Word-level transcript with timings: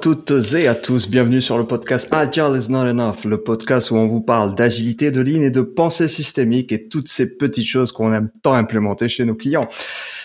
toutes 0.00 0.30
et 0.54 0.68
à 0.68 0.74
tous, 0.74 1.10
bienvenue 1.10 1.40
sur 1.40 1.58
le 1.58 1.66
podcast 1.66 2.12
Agile 2.12 2.56
is 2.56 2.70
not 2.70 2.86
enough, 2.86 3.24
le 3.24 3.42
podcast 3.42 3.90
où 3.90 3.96
on 3.96 4.06
vous 4.06 4.20
parle 4.20 4.54
d'agilité, 4.54 5.10
de 5.10 5.20
ligne 5.20 5.42
et 5.42 5.50
de 5.50 5.60
pensée 5.60 6.06
systémique 6.06 6.70
et 6.70 6.88
toutes 6.88 7.08
ces 7.08 7.36
petites 7.36 7.66
choses 7.66 7.90
qu'on 7.90 8.12
aime 8.12 8.30
tant 8.42 8.54
implémenter 8.54 9.08
chez 9.08 9.24
nos 9.24 9.34
clients. 9.34 9.66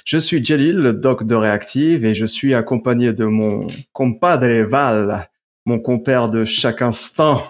Je 0.06 0.18
suis 0.18 0.46
Jalil, 0.46 0.78
le 0.78 0.94
doc 0.94 1.24
de 1.24 1.34
Reactive 1.34 2.06
et 2.06 2.14
je 2.14 2.26
suis 2.26 2.54
accompagné 2.54 3.14
de 3.14 3.26
mon 3.26 3.66
compadre 3.94 4.62
Val, 4.68 5.30
mon 5.66 5.80
compère 5.80 6.30
de 6.30 6.46
chaque 6.46 6.82
instant. 6.82 7.42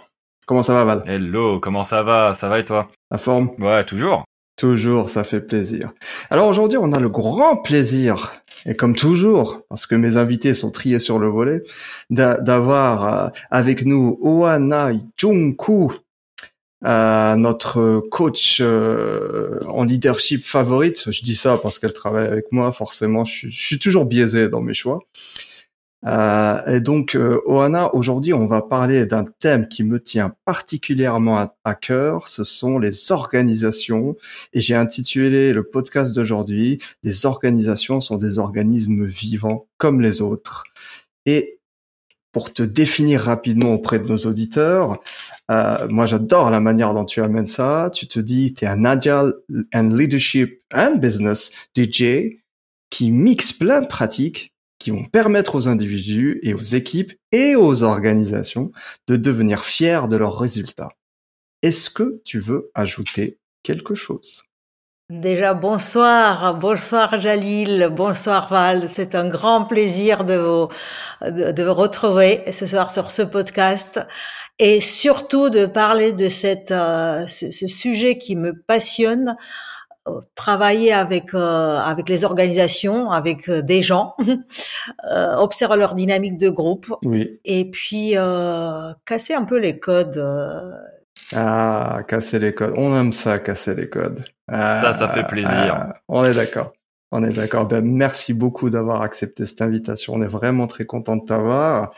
Comment 0.45 0.63
ça 0.63 0.73
va 0.73 0.85
Val? 0.85 1.03
Hello, 1.05 1.59
comment 1.59 1.83
ça 1.83 2.03
va? 2.03 2.33
Ça 2.33 2.47
va 2.47 2.59
et 2.59 2.65
toi? 2.65 2.89
La 3.11 3.17
forme? 3.17 3.49
Ouais, 3.59 3.83
toujours. 3.83 4.23
Toujours, 4.55 5.09
ça 5.09 5.23
fait 5.23 5.41
plaisir. 5.41 5.93
Alors 6.29 6.47
aujourd'hui, 6.47 6.77
on 6.77 6.91
a 6.91 6.99
le 6.99 7.09
grand 7.09 7.57
plaisir, 7.57 8.43
et 8.67 8.75
comme 8.75 8.95
toujours, 8.95 9.61
parce 9.67 9.87
que 9.87 9.95
mes 9.95 10.17
invités 10.17 10.53
sont 10.53 10.69
triés 10.69 10.99
sur 10.99 11.17
le 11.17 11.27
volet, 11.27 11.63
d'avoir 12.11 13.25
euh, 13.25 13.29
avec 13.49 13.85
nous 13.85 14.19
Oana 14.21 14.91
Junku, 15.17 15.89
euh, 16.85 17.35
notre 17.37 18.03
coach 18.11 18.59
euh, 18.61 19.59
en 19.69 19.85
leadership 19.85 20.43
favorite. 20.43 21.11
Je 21.11 21.23
dis 21.23 21.35
ça 21.35 21.57
parce 21.57 21.79
qu'elle 21.79 21.93
travaille 21.93 22.27
avec 22.27 22.51
moi, 22.51 22.71
forcément, 22.71 23.25
je 23.25 23.47
suis 23.49 23.79
toujours 23.79 24.05
biaisé 24.05 24.49
dans 24.49 24.61
mes 24.61 24.73
choix. 24.73 24.99
Euh, 26.05 26.65
et 26.65 26.81
donc, 26.81 27.15
euh, 27.15 27.41
Oana, 27.45 27.93
aujourd'hui, 27.95 28.33
on 28.33 28.45
va 28.45 28.61
parler 28.61 29.05
d'un 29.05 29.25
thème 29.39 29.67
qui 29.67 29.83
me 29.83 29.99
tient 29.99 30.35
particulièrement 30.45 31.49
à, 31.63 31.75
cœur. 31.75 32.27
Ce 32.27 32.43
sont 32.43 32.77
les 32.79 33.11
organisations. 33.11 34.15
Et 34.53 34.61
j'ai 34.61 34.75
intitulé 34.75 35.53
le 35.53 35.63
podcast 35.63 36.15
d'aujourd'hui 36.15 36.79
"Les 37.03 37.25
organisations 37.25 38.01
sont 38.01 38.17
des 38.17 38.39
organismes 38.39 39.05
vivants 39.05 39.67
comme 39.77 40.01
les 40.01 40.21
autres". 40.21 40.63
Et 41.25 41.59
pour 42.31 42.51
te 42.53 42.63
définir 42.63 43.21
rapidement 43.21 43.73
auprès 43.75 43.99
de 43.99 44.07
nos 44.07 44.17
auditeurs, 44.17 44.99
euh, 45.51 45.87
moi 45.89 46.05
j'adore 46.07 46.49
la 46.49 46.59
manière 46.59 46.93
dont 46.93 47.05
tu 47.05 47.21
amènes 47.21 47.45
ça. 47.45 47.89
Tu 47.93 48.07
te 48.07 48.19
dis, 48.19 48.53
tu 48.53 48.65
es 48.65 48.67
un 48.67 48.85
agile 48.85 49.33
and 49.73 49.89
leadership 49.89 50.61
and 50.73 50.95
business 50.97 51.51
DJ 51.75 52.39
qui 52.89 53.11
mixe 53.11 53.53
plein 53.53 53.81
de 53.81 53.87
pratiques 53.87 54.52
qui 54.83 54.91
vont 54.91 55.05
permettre 55.05 55.55
aux 55.55 55.69
individus 55.69 56.41
et 56.43 56.53
aux 56.53 56.61
équipes 56.61 57.13
et 57.31 57.55
aux 57.55 57.83
organisations 57.83 58.73
de 59.07 59.15
devenir 59.15 59.63
fiers 59.63 60.09
de 60.09 60.17
leurs 60.17 60.37
résultats. 60.37 60.89
Est-ce 61.61 61.89
que 61.89 62.21
tu 62.25 62.39
veux 62.41 62.69
ajouter 62.75 63.39
quelque 63.63 63.95
chose? 63.95 64.43
Déjà, 65.09 65.53
bonsoir, 65.53 66.55
bonsoir 66.55 67.21
Jalil, 67.21 67.87
bonsoir 67.91 68.49
Val. 68.49 68.89
C'est 68.91 69.15
un 69.15 69.29
grand 69.29 69.63
plaisir 69.63 70.25
de 70.25 70.35
vous, 70.35 70.67
de, 71.29 71.65
retrouver 71.65 72.41
ce 72.51 72.67
soir 72.67 72.91
sur 72.91 73.09
ce 73.09 73.21
podcast 73.21 74.01
et 74.59 74.81
surtout 74.81 75.49
de 75.49 75.65
parler 75.65 76.11
de 76.11 76.27
cette, 76.27 76.71
euh, 76.71 77.25
ce, 77.27 77.67
sujet 77.67 78.17
qui 78.17 78.35
me 78.35 78.53
passionne 78.53 79.37
travailler 80.35 80.93
avec 80.93 81.33
euh, 81.33 81.77
avec 81.77 82.09
les 82.09 82.25
organisations, 82.25 83.11
avec 83.11 83.49
euh, 83.49 83.61
des 83.61 83.81
gens, 83.81 84.15
euh, 85.11 85.35
observer 85.35 85.77
leur 85.77 85.95
dynamique 85.95 86.37
de 86.37 86.49
groupe, 86.49 86.93
oui. 87.03 87.39
et 87.45 87.69
puis 87.69 88.15
casser 89.05 89.33
un 89.33 89.45
peu 89.45 89.59
les 89.59 89.79
codes. 89.79 90.23
Ah, 91.35 91.99
casser 92.07 92.39
les 92.39 92.53
codes. 92.53 92.73
On 92.77 92.95
aime 92.97 93.11
ça, 93.11 93.39
casser 93.39 93.75
les 93.75 93.89
codes. 93.89 94.23
ça, 94.49 94.93
ça 94.93 95.07
fait 95.07 95.25
plaisir. 95.25 95.49
Ah, 95.51 95.93
on 96.07 96.23
est 96.23 96.33
d'accord. 96.33 96.73
On 97.11 97.23
est 97.23 97.33
d'accord. 97.33 97.67
Ben, 97.67 97.81
merci 97.83 98.33
beaucoup 98.33 98.69
d'avoir 98.69 99.03
accepté 99.03 99.45
cette 99.45 99.61
invitation. 99.61 100.13
On 100.15 100.21
est 100.21 100.27
vraiment 100.27 100.67
très 100.67 100.85
content 100.85 101.15
de 101.15 101.23
t'avoir. 101.23 101.91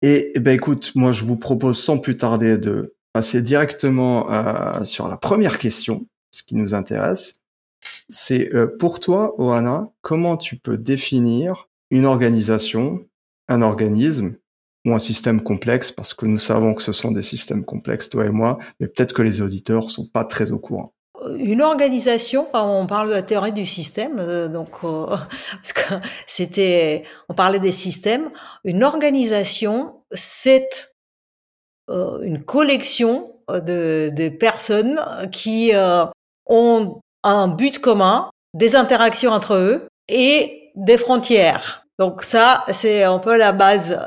Et, 0.00 0.32
ben 0.40 0.52
écoute, 0.52 0.92
moi 0.96 1.12
je 1.12 1.24
vous 1.24 1.36
propose 1.36 1.78
sans 1.78 1.98
plus 1.98 2.16
tarder 2.16 2.58
de 2.58 2.94
passer 3.12 3.40
directement 3.40 4.82
sur 4.84 5.06
la 5.06 5.16
première 5.16 5.58
question 5.58 6.06
ce 6.32 6.42
qui 6.42 6.56
nous 6.56 6.74
intéresse, 6.74 7.42
c'est 8.08 8.54
euh, 8.54 8.66
pour 8.78 9.00
toi, 9.00 9.34
Oana, 9.40 9.90
comment 10.00 10.36
tu 10.36 10.56
peux 10.56 10.76
définir 10.76 11.68
une 11.90 12.06
organisation, 12.06 13.06
un 13.48 13.62
organisme 13.62 14.36
ou 14.84 14.94
un 14.94 14.98
système 14.98 15.42
complexe, 15.42 15.92
parce 15.92 16.14
que 16.14 16.26
nous 16.26 16.38
savons 16.38 16.74
que 16.74 16.82
ce 16.82 16.92
sont 16.92 17.12
des 17.12 17.22
systèmes 17.22 17.64
complexes, 17.64 18.08
toi 18.08 18.26
et 18.26 18.30
moi, 18.30 18.58
mais 18.80 18.88
peut-être 18.88 19.14
que 19.14 19.22
les 19.22 19.42
auditeurs 19.42 19.90
sont 19.90 20.06
pas 20.06 20.24
très 20.24 20.50
au 20.52 20.58
courant. 20.58 20.92
Une 21.38 21.62
organisation, 21.62 22.48
on 22.52 22.86
parle 22.86 23.10
de 23.10 23.14
la 23.14 23.22
théorie 23.22 23.52
du 23.52 23.64
système, 23.64 24.18
euh, 24.18 24.48
donc 24.48 24.82
euh, 24.82 25.06
parce 25.52 25.72
que 25.72 25.94
c'était, 26.26 27.04
on 27.28 27.34
parlait 27.34 27.60
des 27.60 27.72
systèmes. 27.72 28.30
Une 28.64 28.82
organisation, 28.82 30.02
c'est 30.12 30.88
une 31.88 32.42
collection 32.42 33.34
de 33.50 34.28
personnes 34.30 34.98
qui 35.30 35.72
ont 36.46 37.00
un 37.22 37.48
but 37.48 37.78
commun, 37.78 38.30
des 38.54 38.76
interactions 38.76 39.32
entre 39.32 39.54
eux 39.54 39.88
et 40.08 40.70
des 40.74 40.98
frontières. 40.98 41.86
Donc 41.98 42.22
ça, 42.22 42.64
c'est 42.72 43.04
un 43.04 43.18
peu 43.18 43.36
la 43.36 43.52
base 43.52 43.98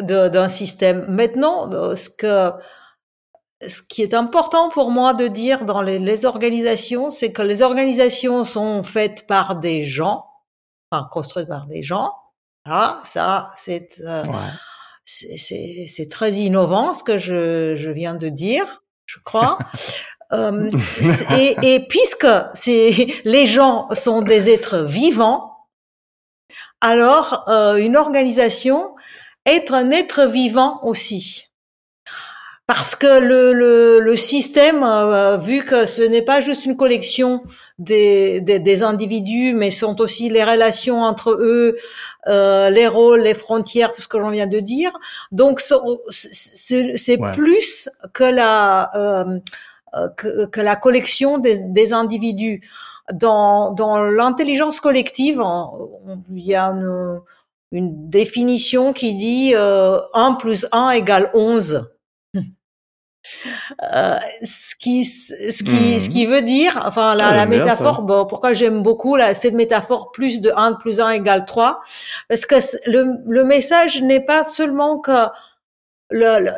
d'un 0.00 0.48
système. 0.48 1.06
Maintenant, 1.08 1.70
ce 1.94 2.10
que 2.10 2.52
ce 3.66 3.80
qui 3.82 4.02
est 4.02 4.14
important 4.14 4.68
pour 4.68 4.90
moi 4.90 5.14
de 5.14 5.26
dire 5.28 5.64
dans 5.64 5.80
les, 5.80 6.26
organisations, 6.26 7.10
c'est 7.10 7.32
que 7.32 7.42
les 7.42 7.62
organisations 7.62 8.44
sont 8.44 8.82
faites 8.82 9.26
par 9.26 9.56
des 9.56 9.84
gens, 9.84 10.26
enfin 10.90 11.08
construites 11.10 11.48
par 11.48 11.66
des 11.66 11.82
gens. 11.82 12.12
Ah, 12.66 13.00
ça, 13.04 13.50
c'est 13.56 14.00
euh, 14.00 14.22
c'est 15.04 16.08
très 16.10 16.32
innovant 16.32 16.94
ce 16.94 17.04
que 17.04 17.18
je, 17.18 17.76
je 17.76 17.90
viens 17.90 18.14
de 18.14 18.28
dire, 18.28 18.82
je 19.06 19.18
crois. 19.24 19.58
Euh, 20.34 20.70
et, 21.38 21.56
et, 21.62 21.80
puisque 21.80 22.26
les 23.24 23.46
gens 23.46 23.88
sont 23.92 24.22
des 24.22 24.50
êtres 24.50 24.78
vivants, 24.78 25.54
alors 26.80 27.44
euh, 27.48 27.76
une 27.76 27.96
organisation 27.96 28.94
est 29.46 29.70
un 29.70 29.90
être 29.90 30.26
vivant 30.26 30.80
aussi. 30.82 31.46
Parce 32.66 32.96
que 32.96 33.20
le, 33.20 33.52
le, 33.52 34.00
le 34.00 34.16
système, 34.16 34.82
euh, 34.82 35.36
vu 35.36 35.64
que 35.64 35.84
ce 35.84 36.00
n'est 36.00 36.22
pas 36.22 36.40
juste 36.40 36.64
une 36.64 36.78
collection 36.78 37.42
des, 37.78 38.40
des, 38.40 38.58
des, 38.58 38.82
individus, 38.82 39.52
mais 39.54 39.70
sont 39.70 40.00
aussi 40.00 40.30
les 40.30 40.42
relations 40.42 41.02
entre 41.02 41.32
eux, 41.32 41.76
euh, 42.26 42.70
les 42.70 42.86
rôles, 42.86 43.20
les 43.20 43.34
frontières, 43.34 43.92
tout 43.92 44.00
ce 44.00 44.08
que 44.08 44.16
l'on 44.16 44.30
vient 44.30 44.46
de 44.46 44.60
dire. 44.60 44.92
Donc 45.30 45.60
c'est 46.10 47.18
plus 47.34 47.90
que 48.14 48.24
la 48.24 49.26
que, 50.16 50.46
que, 50.46 50.60
la 50.60 50.76
collection 50.76 51.38
des, 51.38 51.58
des 51.58 51.92
individus. 51.92 52.68
Dans, 53.12 53.70
dans 53.72 53.98
l'intelligence 53.98 54.80
collective, 54.80 55.42
il 56.30 56.44
y 56.44 56.54
a 56.54 56.68
une, 56.68 57.20
une 57.74 58.08
définition 58.08 58.92
qui 58.92 59.14
dit 59.14 59.52
euh, 59.54 59.98
1 60.14 60.34
plus 60.34 60.66
1 60.72 60.90
égale 60.90 61.30
11. 61.34 61.90
Euh, 63.82 64.16
ce 64.42 64.74
qui 64.74 65.06
ce 65.06 65.64
qui 65.64 65.98
ce 65.98 66.10
qui 66.10 66.26
veut 66.26 66.42
dire 66.42 66.82
enfin 66.84 67.14
la, 67.14 67.34
la 67.34 67.46
métaphore 67.46 68.02
bon, 68.02 68.26
pourquoi 68.26 68.52
j'aime 68.52 68.82
beaucoup 68.82 69.16
là 69.16 69.32
cette 69.32 69.54
métaphore 69.54 70.12
plus 70.12 70.42
de 70.42 70.52
1 70.54 70.74
plus 70.74 71.00
1 71.00 71.08
égale 71.08 71.46
3 71.46 71.80
parce 72.28 72.44
que 72.44 72.56
le 72.86 73.16
le 73.26 73.44
message 73.44 74.02
n'est 74.02 74.22
pas 74.22 74.44
seulement 74.44 74.98
que 74.98 75.28
le, 76.10 76.38
le 76.40 76.52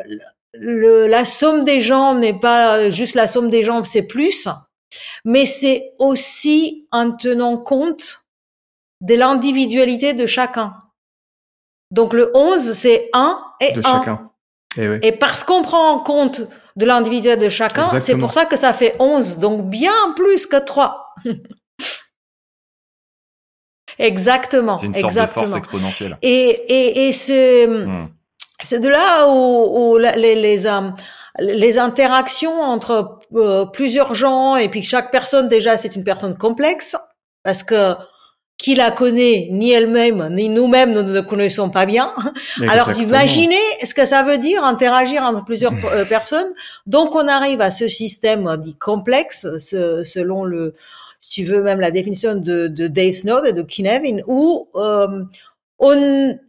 le, 0.59 1.07
la 1.07 1.25
somme 1.25 1.63
des 1.63 1.81
gens 1.81 2.15
n'est 2.15 2.37
pas 2.37 2.89
juste 2.89 3.15
la 3.15 3.27
somme 3.27 3.49
des 3.49 3.63
gens, 3.63 3.83
c'est 3.83 4.05
plus, 4.05 4.47
mais 5.25 5.45
c'est 5.45 5.93
aussi 5.99 6.87
en 6.91 7.11
tenant 7.11 7.57
compte 7.57 8.25
de 9.01 9.15
l'individualité 9.15 10.13
de 10.13 10.25
chacun. 10.25 10.75
Donc 11.91 12.13
le 12.13 12.31
11, 12.35 12.73
c'est 12.73 13.09
1 13.13 13.41
et 13.61 13.73
de 13.73 13.81
chacun. 13.81 14.31
Et, 14.77 14.87
oui. 14.87 14.99
et 15.01 15.11
parce 15.11 15.43
qu'on 15.43 15.61
prend 15.61 15.91
en 15.91 15.99
compte 15.99 16.41
de 16.75 16.85
l'individualité 16.85 17.45
de 17.45 17.49
chacun, 17.49 17.99
c'est 17.99 18.17
pour 18.17 18.31
ça 18.31 18.45
que 18.45 18.57
ça 18.57 18.73
fait 18.73 18.95
11, 18.99 19.39
donc 19.39 19.69
bien 19.69 20.13
plus 20.15 20.45
que 20.45 20.57
3. 20.57 21.15
exactement. 23.99 24.77
C'est 24.77 24.87
une 24.87 24.93
sorte 24.93 25.05
exactement. 25.05 25.45
de 25.45 25.49
force 25.49 25.57
exponentielle. 25.57 26.17
Et, 26.21 26.49
et, 26.49 27.07
et 27.07 27.11
ce... 27.13 27.67
Hmm 27.67 28.09
c'est 28.61 28.79
de 28.79 28.89
là 28.89 29.27
où, 29.27 29.97
les, 29.97 30.35
les, 30.35 30.67
euh, 30.67 30.89
les, 31.39 31.77
interactions 31.77 32.61
entre 32.61 33.19
euh, 33.35 33.65
plusieurs 33.65 34.15
gens 34.15 34.55
et 34.55 34.69
puis 34.69 34.83
chaque 34.83 35.11
personne 35.11 35.47
déjà 35.47 35.77
c'est 35.77 35.95
une 35.95 36.03
personne 36.03 36.37
complexe 36.37 36.95
parce 37.43 37.63
que 37.63 37.93
qui 38.57 38.73
la 38.73 38.89
connaît, 38.89 39.49
ni 39.51 39.71
elle-même, 39.71 40.33
ni 40.33 40.49
nous-mêmes, 40.49 40.91
nous 40.91 41.03
ne 41.03 41.21
connaissons 41.21 41.69
pas 41.69 41.85
bien. 41.85 42.15
Alors, 42.67 42.91
imaginez 42.99 43.55
ce 43.85 43.93
que 43.93 44.03
ça 44.03 44.23
veut 44.23 44.39
dire 44.39 44.63
interagir 44.63 45.21
entre 45.21 45.45
plusieurs 45.45 45.73
euh, 45.85 46.05
personnes. 46.05 46.51
Donc, 46.87 47.13
on 47.13 47.27
arrive 47.27 47.61
à 47.61 47.69
ce 47.69 47.87
système 47.87 48.57
dit 48.57 48.75
complexe, 48.75 49.45
selon 49.59 50.43
le, 50.43 50.73
si 51.19 51.43
tu 51.43 51.47
veux, 51.47 51.61
même 51.61 51.79
la 51.79 51.91
définition 51.91 52.35
de, 52.35 52.67
de 52.67 52.87
Dave 52.87 53.13
Snowd 53.13 53.45
et 53.45 53.53
de 53.53 53.61
Kinevin, 53.61 54.21
où 54.25 54.69
euh, 54.75 55.23
on, 55.77 56.39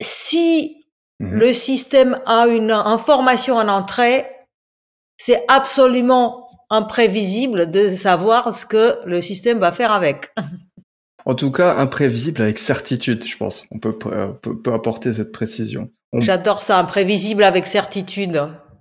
si 0.00 0.85
Mhm. 1.20 1.38
le 1.38 1.52
système 1.54 2.18
a 2.26 2.46
une 2.46 2.70
information 2.70 3.56
en 3.56 3.68
entrée, 3.68 4.26
c'est 5.16 5.44
absolument 5.48 6.46
imprévisible 6.68 7.70
de 7.70 7.88
savoir 7.94 8.52
ce 8.52 8.66
que 8.66 8.96
le 9.06 9.20
système 9.22 9.58
va 9.58 9.72
faire 9.72 9.92
avec. 9.92 10.30
En 11.24 11.34
tout 11.34 11.50
cas, 11.50 11.74
imprévisible 11.76 12.42
avec 12.42 12.58
certitude, 12.58 13.24
je 13.26 13.36
pense. 13.36 13.64
On 13.70 13.78
peut, 13.78 13.96
euh, 14.12 14.28
peut, 14.42 14.60
peut 14.60 14.72
apporter 14.74 15.12
cette 15.12 15.32
précision. 15.32 15.90
On- 16.12 16.20
J'adore 16.20 16.62
ça, 16.62 16.78
imprévisible 16.78 17.42
avec 17.44 17.66
certitude. 17.66 18.36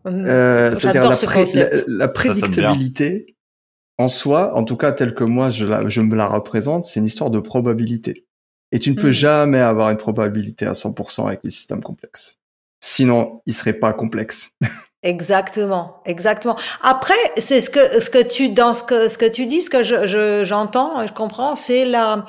Euh, 0.08 0.76
C'est-à-dire 0.76 1.02
J'adore 1.02 1.10
la, 1.12 1.16
ce 1.16 1.26
pré- 1.26 1.40
concept. 1.42 1.86
la, 1.88 2.06
la 2.06 2.08
prédictibilité 2.08 3.36
en 3.98 4.08
soi, 4.08 4.56
en 4.56 4.64
tout 4.66 4.76
cas 4.78 4.92
telle 4.92 5.16
que 5.16 5.24
moi 5.24 5.50
je, 5.50 5.66
la, 5.66 5.88
je 5.88 6.02
me 6.02 6.16
la 6.16 6.28
représente, 6.28 6.84
c'est 6.84 7.00
une 7.00 7.06
histoire 7.08 7.30
de 7.32 7.40
probabilité. 7.40 8.26
Et 8.72 8.80
tu 8.80 8.92
ne 8.92 8.96
peux 8.96 9.08
Mhm. 9.08 9.14
jamais 9.14 9.60
avoir 9.60 9.90
une 9.92 9.98
probabilité 9.98 10.66
à 10.66 10.74
100% 10.74 11.28
avec 11.28 11.42
les 11.44 11.50
systèmes 11.50 11.84
complexes. 11.84 12.38
Sinon, 12.82 13.42
ils 13.46 13.54
seraient 13.54 13.74
pas 13.80 13.94
complexes. 13.94 14.52
Exactement, 15.04 16.02
exactement. 16.06 16.58
Après, 16.82 17.14
c'est 17.38 17.62
ce 17.62 17.70
que 17.70 18.00
ce 18.02 18.10
que 18.10 18.24
tu 18.24 18.50
dans 18.50 18.74
ce 18.74 18.84
que 18.84 19.08
ce 19.08 19.18
que 19.20 19.26
tu 19.30 19.46
dis, 19.46 19.62
ce 19.62 19.70
que 19.70 19.84
je 19.84 20.08
je- 20.08 20.44
j'entends, 20.46 21.02
et 21.02 21.08
je 21.08 21.14
comprends, 21.14 21.56
c'est 21.56 21.86
la 21.86 22.26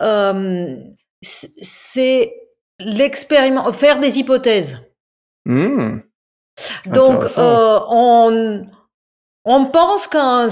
euh, 0.00 0.76
c'est- 1.22 2.32
l'expériment, 2.80 3.72
faire 3.72 4.00
des 4.00 4.18
hypothèses. 4.18 4.78
Hmm. 5.44 5.98
Donc, 6.86 7.22
euh, 7.38 7.80
on 7.88 8.66
on 9.44 9.66
pense 9.66 10.06
qu'un 10.08 10.48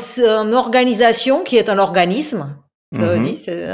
organisation 0.52 1.43
qui 1.43 1.56
est 1.56 1.70
un 1.70 1.79
organisme, 1.79 2.55
Mhm. 2.99 3.23
dire, 3.23 3.39
c'est, 3.44 3.69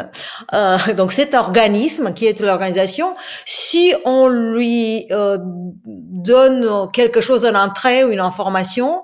euh, 0.55 0.95
donc 0.95 1.13
cet 1.13 1.35
organisme 1.35 2.15
qui 2.15 2.27
est 2.27 2.41
l'organisation, 2.41 3.15
si 3.47 3.95
on 4.05 4.29
lui 4.29 5.07
euh, 5.11 5.39
donne 5.41 6.91
quelque 6.93 7.21
chose, 7.21 7.47
un 7.47 7.55
entrée 7.55 8.05
ou 8.05 8.11
une 8.11 8.21
information, 8.21 9.03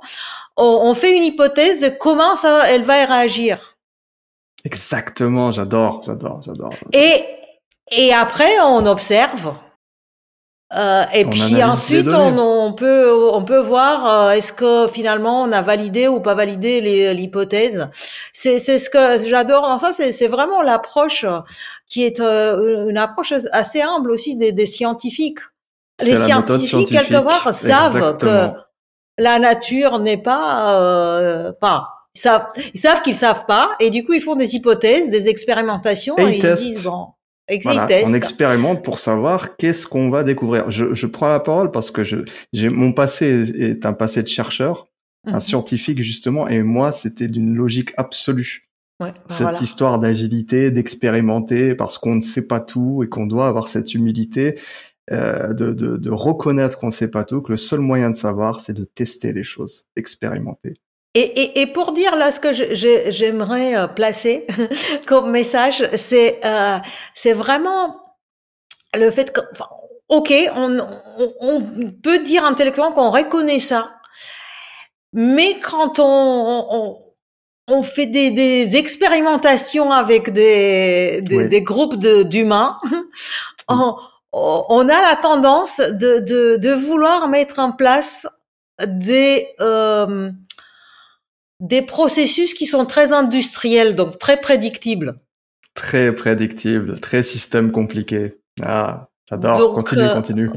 on, 0.56 0.80
on 0.82 0.94
fait 0.94 1.16
une 1.16 1.24
hypothèse 1.24 1.80
de 1.80 1.88
comment 1.88 2.36
ça, 2.36 2.68
elle 2.68 2.84
va 2.84 3.04
réagir. 3.04 3.76
Exactement, 4.64 5.50
j'adore, 5.50 6.02
j'adore, 6.04 6.40
j'adore. 6.42 6.72
j'adore. 6.72 6.90
Et 6.92 7.24
et 7.90 8.12
après 8.12 8.60
on 8.62 8.86
observe. 8.86 9.54
Euh, 10.72 11.04
et 11.12 11.24
On 11.24 11.30
puis 11.30 11.62
ensuite, 11.62 12.08
on, 12.08 12.38
on 12.38 12.72
peut 12.72 13.12
on 13.32 13.44
peut 13.44 13.60
voir 13.60 14.08
euh, 14.08 14.30
est-ce 14.30 14.52
que 14.52 14.88
finalement 14.88 15.42
on 15.42 15.52
a 15.52 15.62
validé 15.62 16.08
ou 16.08 16.20
pas 16.20 16.34
validé 16.34 16.80
l'hypothèse. 17.14 17.88
C'est 18.32 18.58
c'est 18.58 18.78
ce 18.78 18.90
que 18.90 19.28
j'adore 19.28 19.62
dans 19.62 19.78
ça. 19.78 19.92
C'est 19.92 20.10
c'est 20.10 20.26
vraiment 20.26 20.62
l'approche 20.62 21.26
qui 21.86 22.02
est 22.04 22.18
euh, 22.18 22.88
une 22.88 22.96
approche 22.96 23.34
assez 23.52 23.82
humble 23.82 24.10
aussi 24.10 24.36
des, 24.36 24.52
des 24.52 24.66
scientifiques. 24.66 25.38
Les 26.02 26.16
scientifiques 26.16 26.88
quelque 26.88 27.22
part 27.22 27.54
savent 27.54 28.16
que 28.16 28.48
la 29.18 29.38
nature 29.38 29.98
n'est 29.98 30.22
pas 30.22 30.80
euh, 30.80 31.52
pas 31.52 31.90
ils 32.16 32.20
savent 32.20 32.46
ils 32.72 32.80
savent 32.80 33.02
qu'ils 33.02 33.14
savent 33.14 33.46
pas 33.46 33.72
et 33.80 33.90
du 33.90 34.04
coup 34.04 34.14
ils 34.14 34.20
font 34.22 34.34
des 34.34 34.56
hypothèses, 34.56 35.10
des 35.10 35.28
expérimentations 35.28 36.16
Et 36.18 36.22
et, 36.22 36.36
ils 36.38 36.54
disent 36.54 36.84
bon, 36.84 37.08
Voilà, 37.62 37.86
on 38.06 38.14
expérimente 38.14 38.82
pour 38.84 38.98
savoir 38.98 39.56
qu'est-ce 39.56 39.86
qu'on 39.86 40.08
va 40.10 40.24
découvrir. 40.24 40.70
Je, 40.70 40.94
je 40.94 41.06
prends 41.06 41.28
la 41.28 41.40
parole 41.40 41.70
parce 41.70 41.90
que 41.90 42.02
je, 42.04 42.18
j'ai 42.52 42.70
mon 42.70 42.92
passé 42.92 43.26
est 43.60 43.84
un 43.86 43.92
passé 43.92 44.22
de 44.22 44.28
chercheur, 44.28 44.88
un 45.26 45.34
Mhm. 45.34 45.40
scientifique 45.40 46.00
justement, 46.00 46.48
et 46.48 46.62
moi 46.62 46.90
c'était 46.92 47.28
d'une 47.28 47.54
logique 47.54 47.92
absolue. 47.96 48.68
Ouais, 49.00 49.10
ben 49.12 49.20
Cette 49.28 49.42
voilà. 49.42 49.60
histoire 49.60 49.98
d'agilité, 49.98 50.70
d'expérimenter, 50.70 51.74
parce 51.74 51.98
qu'on 51.98 52.14
ne 52.14 52.20
sait 52.20 52.46
pas 52.46 52.60
tout 52.60 53.02
et 53.02 53.08
qu'on 53.08 53.26
doit 53.26 53.46
avoir 53.48 53.68
cette 53.68 53.92
humilité 53.94 54.58
euh, 55.10 55.52
de, 55.52 55.72
de, 55.74 55.96
de 55.98 56.10
reconnaître 56.10 56.78
qu'on 56.78 56.86
ne 56.86 56.92
sait 56.92 57.10
pas 57.10 57.24
tout, 57.24 57.42
que 57.42 57.50
le 57.52 57.56
seul 57.58 57.80
moyen 57.80 58.08
de 58.08 58.14
savoir, 58.14 58.60
c'est 58.60 58.72
de 58.72 58.84
tester 58.84 59.32
les 59.34 59.42
choses, 59.42 59.86
d'expérimenter. 59.96 60.74
Et, 61.16 61.20
et, 61.20 61.60
et 61.60 61.66
pour 61.68 61.92
dire 61.92 62.16
là 62.16 62.30
ce 62.32 62.40
que 62.40 62.52
j'aimerais 62.52 63.76
euh, 63.76 63.86
placer 63.86 64.46
comme 65.06 65.30
message, 65.30 65.88
c'est 65.96 66.40
euh, 66.44 66.78
c'est 67.14 67.32
vraiment 67.34 68.00
le 68.94 69.10
fait 69.10 69.32
que, 69.32 69.40
enfin, 69.52 69.66
ok, 70.08 70.32
on, 70.56 70.78
on, 71.18 71.32
on 71.40 71.90
peut 72.02 72.18
dire 72.20 72.44
intellectuellement 72.44 72.92
qu'on 72.92 73.10
reconnaît 73.10 73.60
ça, 73.60 73.92
mais 75.12 75.60
quand 75.60 75.98
on, 76.00 76.66
on, 76.70 76.98
on 77.68 77.82
fait 77.82 78.06
des, 78.06 78.30
des 78.30 78.76
expérimentations 78.76 79.92
avec 79.92 80.32
des, 80.32 81.20
des, 81.22 81.36
Oui. 81.36 81.48
des 81.48 81.62
groupes 81.62 81.96
de- 81.96 82.24
d'humains, 82.24 82.78
on, 83.68 83.94
on 84.32 84.88
a 84.88 85.00
la 85.00 85.16
tendance 85.20 85.78
de, 85.80 86.18
de, 86.18 86.56
de 86.56 86.70
vouloir 86.72 87.28
mettre 87.28 87.58
en 87.60 87.70
place 87.72 88.26
des 88.86 89.48
euh, 89.60 90.30
des 91.60 91.82
processus 91.82 92.54
qui 92.54 92.66
sont 92.66 92.86
très 92.86 93.12
industriels, 93.12 93.94
donc 93.94 94.18
très 94.18 94.40
prédictibles. 94.40 95.20
Très 95.74 96.14
prédictible, 96.14 96.98
très 97.00 97.22
système 97.22 97.72
compliqué. 97.72 98.36
Ah, 98.62 99.08
j'adore. 99.28 99.58
Donc, 99.58 99.74
Continue, 99.74 100.02
euh, 100.02 100.14
continue. 100.14 100.50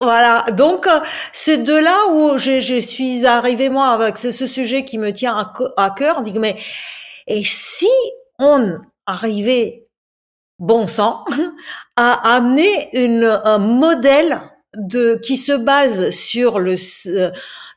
Voilà, 0.00 0.46
donc 0.52 0.86
euh, 0.86 1.00
c'est 1.32 1.58
de 1.58 1.74
là 1.74 2.08
où 2.12 2.36
je, 2.36 2.60
je 2.60 2.80
suis 2.80 3.26
arrivée 3.26 3.68
moi 3.70 3.88
avec 3.88 4.18
ce, 4.18 4.30
ce 4.30 4.46
sujet 4.46 4.84
qui 4.84 4.98
me 4.98 5.12
tient 5.12 5.36
à, 5.36 5.52
à 5.76 5.90
cœur. 5.90 6.16
On 6.18 6.22
dit 6.22 6.32
que, 6.32 6.38
mais 6.38 6.56
et 7.26 7.42
si 7.44 7.88
on 8.38 8.78
arrivait 9.06 9.86
bon 10.58 10.86
sang 10.86 11.24
à 11.96 12.36
amener 12.36 12.88
une, 12.92 13.24
un 13.24 13.58
modèle 13.58 14.40
de 14.76 15.16
qui 15.22 15.36
se 15.36 15.52
base 15.52 16.10
sur 16.10 16.58
le 16.58 16.72
s- 16.72 17.08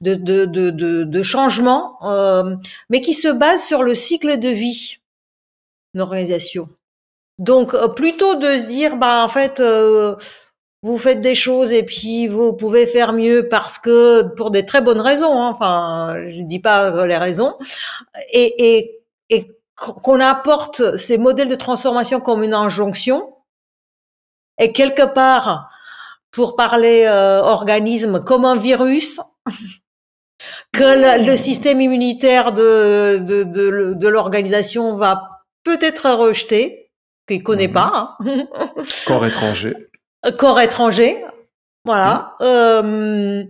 de 0.01 0.15
de 0.15 0.45
de 0.45 0.69
de, 0.69 1.03
de 1.03 1.23
changement, 1.23 1.97
euh, 2.09 2.55
mais 2.89 3.01
qui 3.01 3.13
se 3.13 3.27
base 3.29 3.63
sur 3.63 3.83
le 3.83 3.95
cycle 3.95 4.37
de 4.39 4.49
vie 4.49 4.97
d'une 5.93 6.01
organisation. 6.01 6.69
Donc 7.39 7.73
euh, 7.73 7.87
plutôt 7.87 8.35
de 8.35 8.59
se 8.59 8.65
dire 8.65 8.97
bah 8.97 9.23
en 9.23 9.29
fait 9.29 9.59
euh, 9.59 10.15
vous 10.83 10.97
faites 10.97 11.21
des 11.21 11.35
choses 11.35 11.73
et 11.73 11.83
puis 11.83 12.27
vous 12.27 12.53
pouvez 12.53 12.87
faire 12.87 13.13
mieux 13.13 13.49
parce 13.49 13.79
que 13.79 14.23
pour 14.35 14.51
des 14.51 14.65
très 14.65 14.81
bonnes 14.81 15.01
raisons. 15.01 15.33
hein, 15.41 15.49
enfin, 15.49 16.15
je 16.29 16.41
dis 16.43 16.59
pas 16.59 17.05
les 17.05 17.17
raisons. 17.17 17.55
Et, 18.31 18.77
et, 18.77 19.01
et 19.29 19.51
qu'on 19.75 20.19
apporte 20.21 20.97
ces 20.97 21.17
modèles 21.17 21.49
de 21.49 21.55
transformation 21.55 22.21
comme 22.21 22.43
une 22.43 22.53
injonction. 22.53 23.33
Et 24.57 24.71
quelque 24.73 25.05
part, 25.05 25.69
pour 26.31 26.55
parler 26.55 27.05
euh, 27.07 27.41
organisme, 27.41 28.23
comme 28.23 28.45
un 28.45 28.55
virus, 28.55 29.19
que 30.73 30.83
le, 30.83 31.25
le 31.25 31.37
système 31.37 31.81
immunitaire 31.81 32.53
de, 32.53 33.17
de, 33.19 33.43
de, 33.43 33.93
de 33.93 34.07
l'organisation 34.07 34.95
va 34.95 35.43
peut-être 35.63 36.09
rejeter, 36.11 36.91
qu'il 37.27 37.43
connaît 37.43 37.67
Mhm. 37.67 37.73
pas. 37.73 38.17
hein. 38.25 38.47
Corps 39.05 39.25
étranger. 39.25 39.75
corps 40.37 40.59
étranger. 40.59 41.23
Voilà. 41.85 42.35
Euh, 42.41 43.43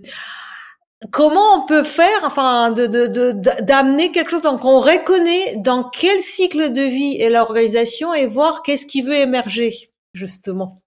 comment 1.12 1.56
on 1.56 1.66
peut 1.66 1.84
faire, 1.84 2.20
enfin, 2.24 2.72
de, 2.72 2.86
de, 2.88 3.08
de- 3.08 3.32
d'amener 3.64 4.12
quelque 4.12 4.32
chose, 4.32 4.42
donc 4.42 4.64
on 4.66 4.80
reconnaît 4.80 5.56
dans 5.58 5.84
quel 5.84 6.20
cycle 6.22 6.72
de 6.74 6.82
vie 6.82 7.18
est 7.20 7.30
l'organisation 7.30 8.14
et 8.14 8.26
voir 8.28 8.62
qu'est-ce 8.64 8.86
qui 8.86 9.02
veut 9.02 9.16
émerger, 9.16 9.92
justement. 10.14 10.82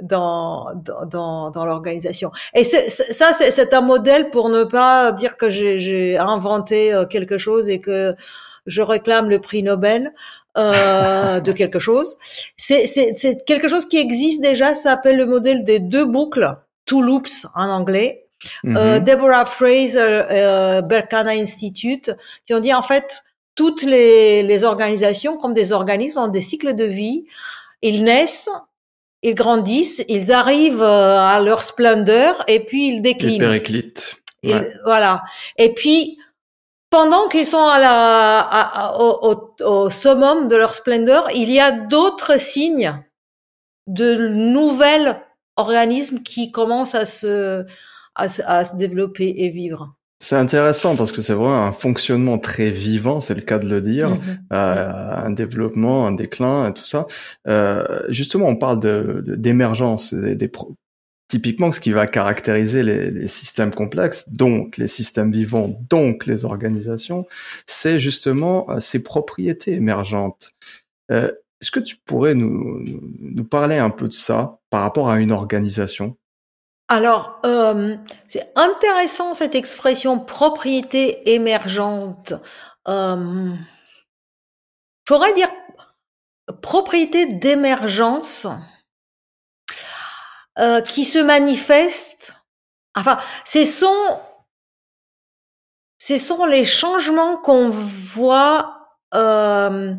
Dans, 0.00 0.68
dans, 1.06 1.50
dans, 1.50 1.64
l'organisation. 1.64 2.30
Et 2.54 2.62
c'est, 2.62 2.88
ça, 2.88 3.32
c'est, 3.32 3.50
c'est 3.50 3.74
un 3.74 3.80
modèle 3.80 4.30
pour 4.30 4.48
ne 4.48 4.62
pas 4.62 5.10
dire 5.10 5.36
que 5.36 5.50
j'ai, 5.50 5.80
j'ai 5.80 6.16
inventé 6.16 6.94
euh, 6.94 7.04
quelque 7.04 7.36
chose 7.36 7.68
et 7.68 7.80
que 7.80 8.14
je 8.66 8.80
réclame 8.80 9.28
le 9.28 9.40
prix 9.40 9.64
Nobel 9.64 10.12
euh, 10.56 11.40
de 11.48 11.50
quelque 11.50 11.80
chose. 11.80 12.16
C'est, 12.56 12.86
c'est, 12.86 13.14
c'est 13.16 13.44
quelque 13.44 13.66
chose 13.66 13.86
qui 13.88 13.96
existe 13.98 14.40
déjà, 14.40 14.76
ça 14.76 14.90
s'appelle 14.90 15.16
le 15.16 15.26
modèle 15.26 15.64
des 15.64 15.80
deux 15.80 16.04
boucles, 16.04 16.56
two 16.84 17.02
loops 17.02 17.48
en 17.56 17.68
anglais. 17.68 18.28
Euh, 18.66 18.98
Mhm. 18.98 19.04
Deborah 19.04 19.46
Fraser, 19.46 19.98
euh, 20.30 20.80
Berkana 20.82 21.32
Institute, 21.32 22.12
qui 22.46 22.54
ont 22.54 22.60
dit 22.60 22.72
en 22.72 22.82
fait 22.82 23.24
toutes 23.54 23.82
les, 23.82 24.42
les 24.42 24.64
organisations 24.64 25.36
comme 25.36 25.54
des 25.54 25.72
organismes 25.72 26.18
ont 26.18 26.28
des 26.28 26.40
cycles 26.40 26.76
de 26.76 26.84
vie. 26.84 27.26
Ils 27.82 28.04
naissent, 28.04 28.50
ils 29.22 29.34
grandissent, 29.34 30.04
ils 30.08 30.32
arrivent 30.32 30.82
euh, 30.82 31.18
à 31.18 31.40
leur 31.40 31.62
splendeur 31.62 32.42
et 32.48 32.60
puis 32.60 32.88
ils 32.88 33.02
déclinent. 33.02 33.40
Ils-. 34.42 34.78
Voilà. 34.84 35.22
Et 35.56 35.74
puis, 35.74 36.18
pendant 36.90 37.28
qu'ils 37.28 37.46
sont 37.46 37.66
à 37.66 37.78
la, 37.80 38.38
à- 38.40 38.98
au, 39.00 39.30
au- 39.32 39.64
au 39.64 39.90
summum 39.90 40.48
de 40.48 40.56
leur 40.56 40.74
splendeur, 40.74 41.28
il 41.34 41.50
y 41.50 41.60
a 41.60 41.72
d'autres 41.72 42.38
signes 42.38 42.94
de 43.86 44.28
nouvelles 44.28 45.20
organismes 45.56 46.22
qui 46.22 46.50
commencent 46.52 46.94
à 46.94 47.04
se, 47.04 47.64
à, 48.14 48.26
à 48.46 48.64
se 48.64 48.76
développer 48.76 49.34
et 49.38 49.50
vivre. 49.50 49.94
C'est 50.20 50.34
intéressant 50.36 50.96
parce 50.96 51.12
que 51.12 51.22
c'est 51.22 51.32
vraiment 51.32 51.64
un 51.64 51.72
fonctionnement 51.72 52.38
très 52.38 52.70
vivant, 52.70 53.20
c'est 53.20 53.34
le 53.36 53.40
cas 53.42 53.58
de 53.60 53.68
le 53.68 53.80
dire, 53.80 54.10
Mhm. 54.10 54.20
euh, 54.52 55.12
un 55.26 55.30
développement, 55.30 56.06
un 56.08 56.12
déclin, 56.12 56.68
et 56.68 56.74
tout 56.74 56.84
ça. 56.84 57.06
Euh, 57.46 58.02
justement, 58.08 58.46
on 58.48 58.56
parle 58.56 58.80
de 58.80 59.22
de- 59.24 59.36
d'émergence, 59.36 60.12
des, 60.14 60.34
des 60.34 60.48
pro- 60.48 60.74
typiquement 61.28 61.70
ce 61.70 61.78
qui 61.78 61.92
va 61.92 62.06
caractériser 62.08 62.82
les, 62.82 63.10
les 63.12 63.28
systèmes 63.28 63.72
complexes, 63.72 64.28
donc 64.30 64.76
les 64.76 64.88
systèmes 64.88 65.30
vivants, 65.30 65.70
donc 65.88 66.26
les 66.26 66.44
organisations, 66.44 67.26
c'est 67.66 67.98
justement 68.00 68.68
euh, 68.70 68.80
ces 68.80 69.02
propriétés 69.04 69.74
émergentes. 69.74 70.52
Euh, 71.12 71.30
Est-ce 71.60 71.70
que 71.70 71.80
tu 71.80 71.96
pourrais 72.04 72.34
nous 72.34 72.84
nous 73.20 73.44
parler 73.44 73.76
un 73.78 73.90
peu 73.90 74.08
de 74.08 74.12
ça 74.12 74.58
par 74.70 74.80
rapport 74.82 75.10
à 75.10 75.20
une 75.20 75.32
organisation? 75.32 76.16
Alors, 76.88 77.38
euh, 77.44 77.96
c'est 78.28 78.50
intéressant 78.56 79.34
cette 79.34 79.54
expression 79.54 80.18
propriété 80.18 81.34
émergente. 81.34 82.32
Euh, 82.88 83.54
je 85.04 85.14
pourrais 85.14 85.34
dire 85.34 85.50
propriété 86.62 87.26
d'émergence 87.26 88.46
euh, 90.58 90.80
qui 90.80 91.04
se 91.04 91.18
manifeste. 91.18 92.34
Enfin, 92.96 93.18
ce 93.44 93.66
sont, 93.66 94.20
ce 95.98 96.16
sont 96.16 96.46
les 96.46 96.64
changements 96.64 97.36
qu'on 97.36 97.68
voit 97.68 98.96
euh, 99.14 99.94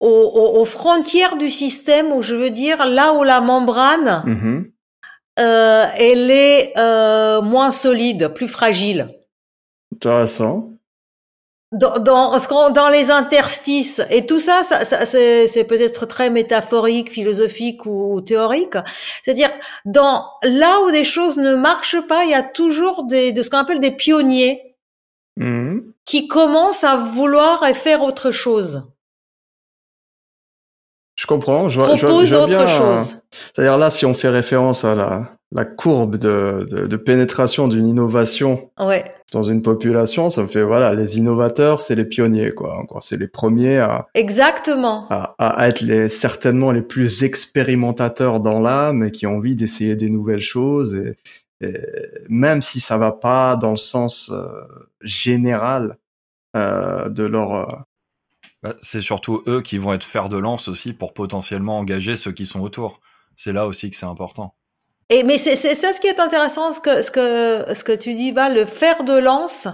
aux, 0.00 0.64
frontières 0.64 1.36
du 1.36 1.50
système, 1.50 2.12
où 2.12 2.20
je 2.20 2.34
veux 2.34 2.50
dire 2.50 2.84
là 2.86 3.14
où 3.14 3.22
la 3.22 3.40
membrane 3.40 4.22
Mhm. 4.26 4.72
Euh, 5.38 5.86
elle 5.98 6.30
est 6.30 6.72
euh, 6.76 7.40
moins 7.42 7.70
solide, 7.70 8.28
plus 8.28 8.48
fragile. 8.48 9.08
Intéressant. 9.94 10.70
Dans, 11.72 11.98
dans, 11.98 12.70
dans 12.70 12.88
les 12.90 13.10
interstices 13.10 14.00
et 14.10 14.24
tout 14.24 14.38
ça, 14.38 14.62
ça, 14.62 14.84
ça- 14.84 15.04
c'est, 15.04 15.46
c'est 15.48 15.64
peut-être 15.64 16.06
très 16.06 16.30
métaphorique, 16.30 17.10
philosophique 17.10 17.84
ou, 17.86 18.14
ou 18.14 18.20
théorique. 18.20 18.74
C'est-à-dire, 19.24 19.50
dans 19.84 20.24
là 20.44 20.80
où 20.84 20.90
des 20.92 21.04
choses 21.04 21.36
ne 21.36 21.54
marchent 21.56 22.00
pas, 22.06 22.24
il 22.24 22.30
y 22.30 22.34
a 22.34 22.42
toujours 22.44 23.04
des, 23.04 23.32
de 23.32 23.42
ce 23.42 23.50
qu'on 23.50 23.58
appelle 23.58 23.80
des 23.80 23.90
pionniers 23.90 24.62
Mhm. 25.38 25.92
qui 26.06 26.28
commencent 26.28 26.82
à 26.84 26.96
vouloir 26.96 27.62
et 27.66 27.74
faire 27.74 28.02
autre 28.02 28.30
chose, 28.30 28.84
Je 31.16 31.26
comprends. 31.26 31.68
Je 31.68 31.80
vois, 31.80 31.94
je 31.94 32.06
je 32.06 32.36
autre 32.36 32.46
bien, 32.48 32.66
chose. 32.66 33.18
C'est-à-dire 33.52 33.78
là, 33.78 33.90
si 33.90 34.04
on 34.06 34.14
fait 34.14 34.28
référence 34.28 34.84
à 34.84 34.94
la, 34.94 35.36
la 35.52 35.64
courbe 35.64 36.16
de, 36.16 36.66
de, 36.70 36.86
de 36.86 36.96
pénétration 36.96 37.68
d'une 37.68 37.88
innovation 37.88 38.70
Ouais, 38.78 39.04
dans 39.32 39.42
une 39.42 39.62
population, 39.62 40.28
ça 40.28 40.42
me 40.42 40.48
fait 40.48 40.62
voilà, 40.62 40.92
les 40.92 41.18
innovateurs, 41.18 41.80
c'est 41.80 41.94
les 41.94 42.04
pionniers 42.04 42.52
quoi. 42.52 42.84
C'est 43.00 43.18
les 43.18 43.28
premiers 43.28 43.78
à, 43.78 44.06
exactement. 44.14 45.06
à, 45.08 45.34
à 45.38 45.68
être 45.68 45.80
les 45.80 46.08
certainement 46.08 46.72
les 46.72 46.82
plus 46.82 47.24
expérimentateurs 47.24 48.40
dans 48.40 48.60
l'âme 48.60 49.04
et 49.04 49.10
qui 49.10 49.26
ont 49.26 49.36
envie 49.36 49.56
d'essayer 49.56 49.96
des 49.96 50.10
nouvelles 50.10 50.40
choses 50.40 50.94
et, 50.94 51.16
et 51.60 51.80
même 52.28 52.60
si 52.60 52.80
ça 52.80 52.98
va 52.98 53.12
pas 53.12 53.56
dans 53.56 53.70
le 53.70 53.76
sens 53.76 54.30
euh, 54.32 54.46
général 55.00 55.96
euh, 56.56 57.08
de 57.08 57.24
leur 57.24 57.54
euh, 57.54 57.66
Bah, 58.66 58.74
c'est 58.82 59.00
surtout 59.00 59.44
eux 59.46 59.62
qui 59.62 59.78
vont 59.78 59.92
être 59.92 60.02
fer 60.02 60.28
de 60.28 60.36
lance 60.36 60.66
aussi 60.66 60.92
pour 60.92 61.14
potentiellement 61.14 61.78
engager 61.78 62.16
ceux 62.16 62.32
qui 62.32 62.44
sont 62.44 62.60
autour. 62.60 63.00
C'est 63.36 63.52
là 63.52 63.64
aussi 63.66 63.90
que 63.90 63.96
c'est 63.96 64.06
important. 64.06 64.56
Et 65.08 65.22
mais 65.22 65.38
c'est 65.38 65.54
ça 65.54 65.92
ce 65.92 66.00
qui 66.00 66.08
est 66.08 66.18
intéressant, 66.18 66.72
ce 66.72 66.80
que 66.80 67.00
ce 67.00 67.12
que 67.12 67.64
ce 67.72 67.84
que 67.84 67.92
tu 67.92 68.14
dis, 68.14 68.32
va 68.32 68.48
le 68.48 68.66
fer 68.66 69.04
de 69.04 69.16
lance, 69.16 69.68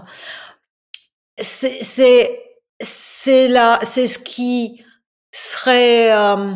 c'est 1.38 1.82
c'est 1.82 2.38
c'est 2.82 3.48
là, 3.48 3.78
c'est 3.82 4.06
ce 4.06 4.18
qui 4.18 4.84
serait 5.30 6.14
euh, 6.14 6.54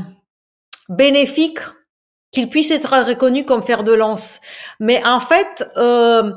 bénéfique 0.90 1.60
qu'il 2.32 2.50
puisse 2.50 2.70
être 2.70 3.02
reconnu 3.02 3.46
comme 3.46 3.62
fer 3.62 3.82
de 3.82 3.94
lance. 3.94 4.42
Mais 4.78 5.02
en 5.06 5.20
fait, 5.20 5.66
euh, 5.78 6.34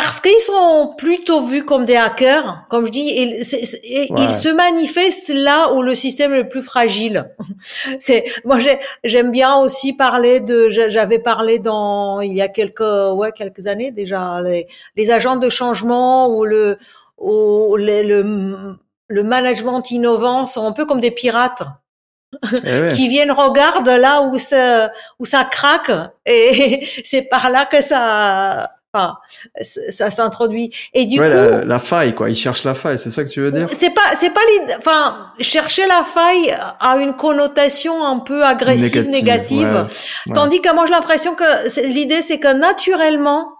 parce 0.00 0.20
qu'ils 0.20 0.40
sont 0.40 0.94
plutôt 0.96 1.40
vus 1.42 1.64
comme 1.64 1.84
des 1.84 1.96
hackers, 1.96 2.64
comme 2.68 2.86
je 2.86 2.92
dis, 2.92 3.12
ils, 3.16 4.10
Ouais. 4.10 4.24
ils 4.24 4.34
se 4.34 4.48
manifestent 4.48 5.30
là 5.30 5.72
où 5.72 5.82
le 5.82 5.94
système 5.94 6.32
est 6.34 6.38
le 6.44 6.48
plus 6.48 6.62
fragile. 6.62 7.30
C'est 8.00 8.24
moi 8.44 8.58
j'ai- 8.58 8.78
j'aime 9.04 9.30
bien 9.30 9.56
aussi 9.56 9.92
parler 9.92 10.40
de 10.40 10.70
j'a- 10.70 10.88
j'avais 10.88 11.18
parlé 11.18 11.58
dans 11.58 12.20
il 12.20 12.34
y 12.34 12.42
a 12.42 12.48
quelques 12.48 12.80
ouais 13.18 13.32
quelques 13.32 13.66
années 13.66 13.90
déjà 13.90 14.40
les, 14.42 14.66
les 14.96 15.10
agents 15.10 15.36
de 15.36 15.48
changement 15.48 16.28
ou 16.28 16.44
le 16.44 16.78
ou 17.18 17.76
les- 17.76 18.04
le 18.04 18.76
le 19.10 19.22
management 19.22 19.82
innovant 19.90 20.44
sont 20.44 20.66
un 20.66 20.72
peu 20.72 20.84
comme 20.86 21.00
des 21.00 21.10
pirates 21.10 21.62
eh 22.64 22.80
ouais. 22.80 22.92
qui 22.96 23.08
viennent 23.08 23.32
regarder 23.32 23.96
là 23.98 24.20
où 24.22 24.36
ça 24.38 24.92
où 25.18 25.24
ça 25.24 25.44
craque 25.44 25.90
et 26.26 26.86
c'est 27.04 27.22
par 27.22 27.50
là 27.50 27.64
que 27.66 27.80
ça 27.80 28.70
enfin, 28.94 29.16
ça, 29.90 30.10
s'introduit 30.10 30.72
et 30.94 31.04
du 31.06 31.20
Ouais, 31.20 31.28
coup 31.28 31.34
la, 31.34 31.64
la 31.64 31.78
faille 31.78 32.14
quoi. 32.14 32.30
Ils 32.30 32.34
cherchent 32.34 32.64
la 32.64 32.74
faille, 32.74 32.98
c'est 32.98 33.10
ça 33.10 33.22
que 33.24 33.28
tu 33.28 33.40
veux 33.40 33.50
dire? 33.52 33.68
C'est 33.70 33.90
pas, 33.94 34.16
c'est 34.18 34.30
pas 34.32 34.40
l'idée. 34.60 34.74
Enfin, 34.78 35.32
chercher 35.40 35.86
la 35.86 36.04
faille 36.04 36.54
a 36.80 36.96
une 36.98 37.14
connotation 37.14 38.04
un 38.04 38.18
peu 38.18 38.44
agressive, 38.44 39.08
négative. 39.08 39.68
ouais, 39.68 39.82
ouais. 39.82 40.32
Tandis 40.34 40.60
que 40.60 40.72
moi, 40.74 40.86
j'ai 40.86 40.92
l'impression 40.92 41.34
que 41.34 41.82
l'idée, 41.86 42.22
c'est 42.22 42.40
que 42.40 42.52
naturellement, 42.52 43.52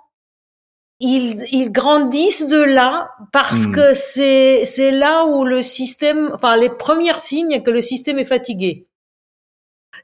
ils, 1.00 1.44
ils 1.52 1.70
grandissent 1.70 2.48
de 2.48 2.60
là 2.60 3.10
parce 3.32 3.66
Hmm. 3.66 3.74
que 3.74 3.94
c'est, 3.94 4.64
c'est 4.64 4.90
là 4.90 5.26
où 5.26 5.44
le 5.44 5.62
système, 5.62 6.32
enfin, 6.34 6.56
les 6.56 6.70
premiers 6.70 7.16
signes 7.20 7.62
que 7.62 7.70
le 7.70 7.80
système 7.82 8.18
est 8.18 8.24
fatigué. 8.24 8.87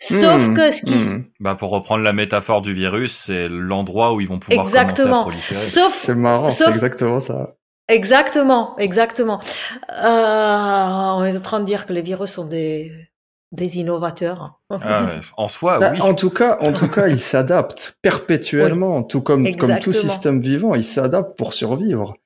Sauf 0.00 0.48
Hmm, 0.48 0.54
que 0.54 0.70
ce 0.72 0.82
qui, 0.82 0.94
hmm. 0.94 1.24
Bah, 1.40 1.54
pour 1.54 1.70
reprendre 1.70 2.02
la 2.02 2.12
métaphore 2.12 2.62
du 2.62 2.72
virus, 2.74 3.16
c'est 3.16 3.48
l'endroit 3.48 4.12
où 4.14 4.20
ils 4.20 4.28
vont 4.28 4.38
pouvoir 4.38 4.64
Exactement. 4.66 5.24
commencer 5.24 5.38
à 5.38 5.54
proliférer. 5.54 5.60
Sauf- 5.60 5.92
C'est 5.94 6.14
marrant, 6.14 6.48
c'est 6.48 6.68
exactement 6.70 7.20
ça. 7.20 7.54
Exactement, 7.88 8.76
exactement. 8.78 9.40
Euh, 9.90 10.06
on 11.16 11.24
est 11.24 11.36
en 11.36 11.40
train 11.40 11.60
de 11.60 11.64
dire 11.66 11.86
que 11.86 11.92
les 11.92 12.02
virus 12.02 12.30
sont 12.32 12.46
des, 12.46 12.92
des 13.52 13.78
innovateurs. 13.78 14.60
Ah 14.70 15.06
En 15.36 15.48
soi, 15.48 15.78
Bah, 15.78 15.90
oui. 15.92 16.00
En 16.00 16.14
tout 16.14 16.30
cas, 16.30 16.56
en 16.60 16.72
tout 16.72 16.88
cas, 16.88 17.08
ils 17.08 17.18
s'adaptent 17.18 17.98
perpétuellement, 18.02 19.02
tout 19.02 19.20
comme 19.20 19.44
comme 19.56 19.78
tout 19.80 19.92
système 19.92 20.40
vivant, 20.40 20.74
ils 20.74 20.82
s'adaptent 20.84 21.36
pour 21.36 21.52
survivre. 21.52 22.16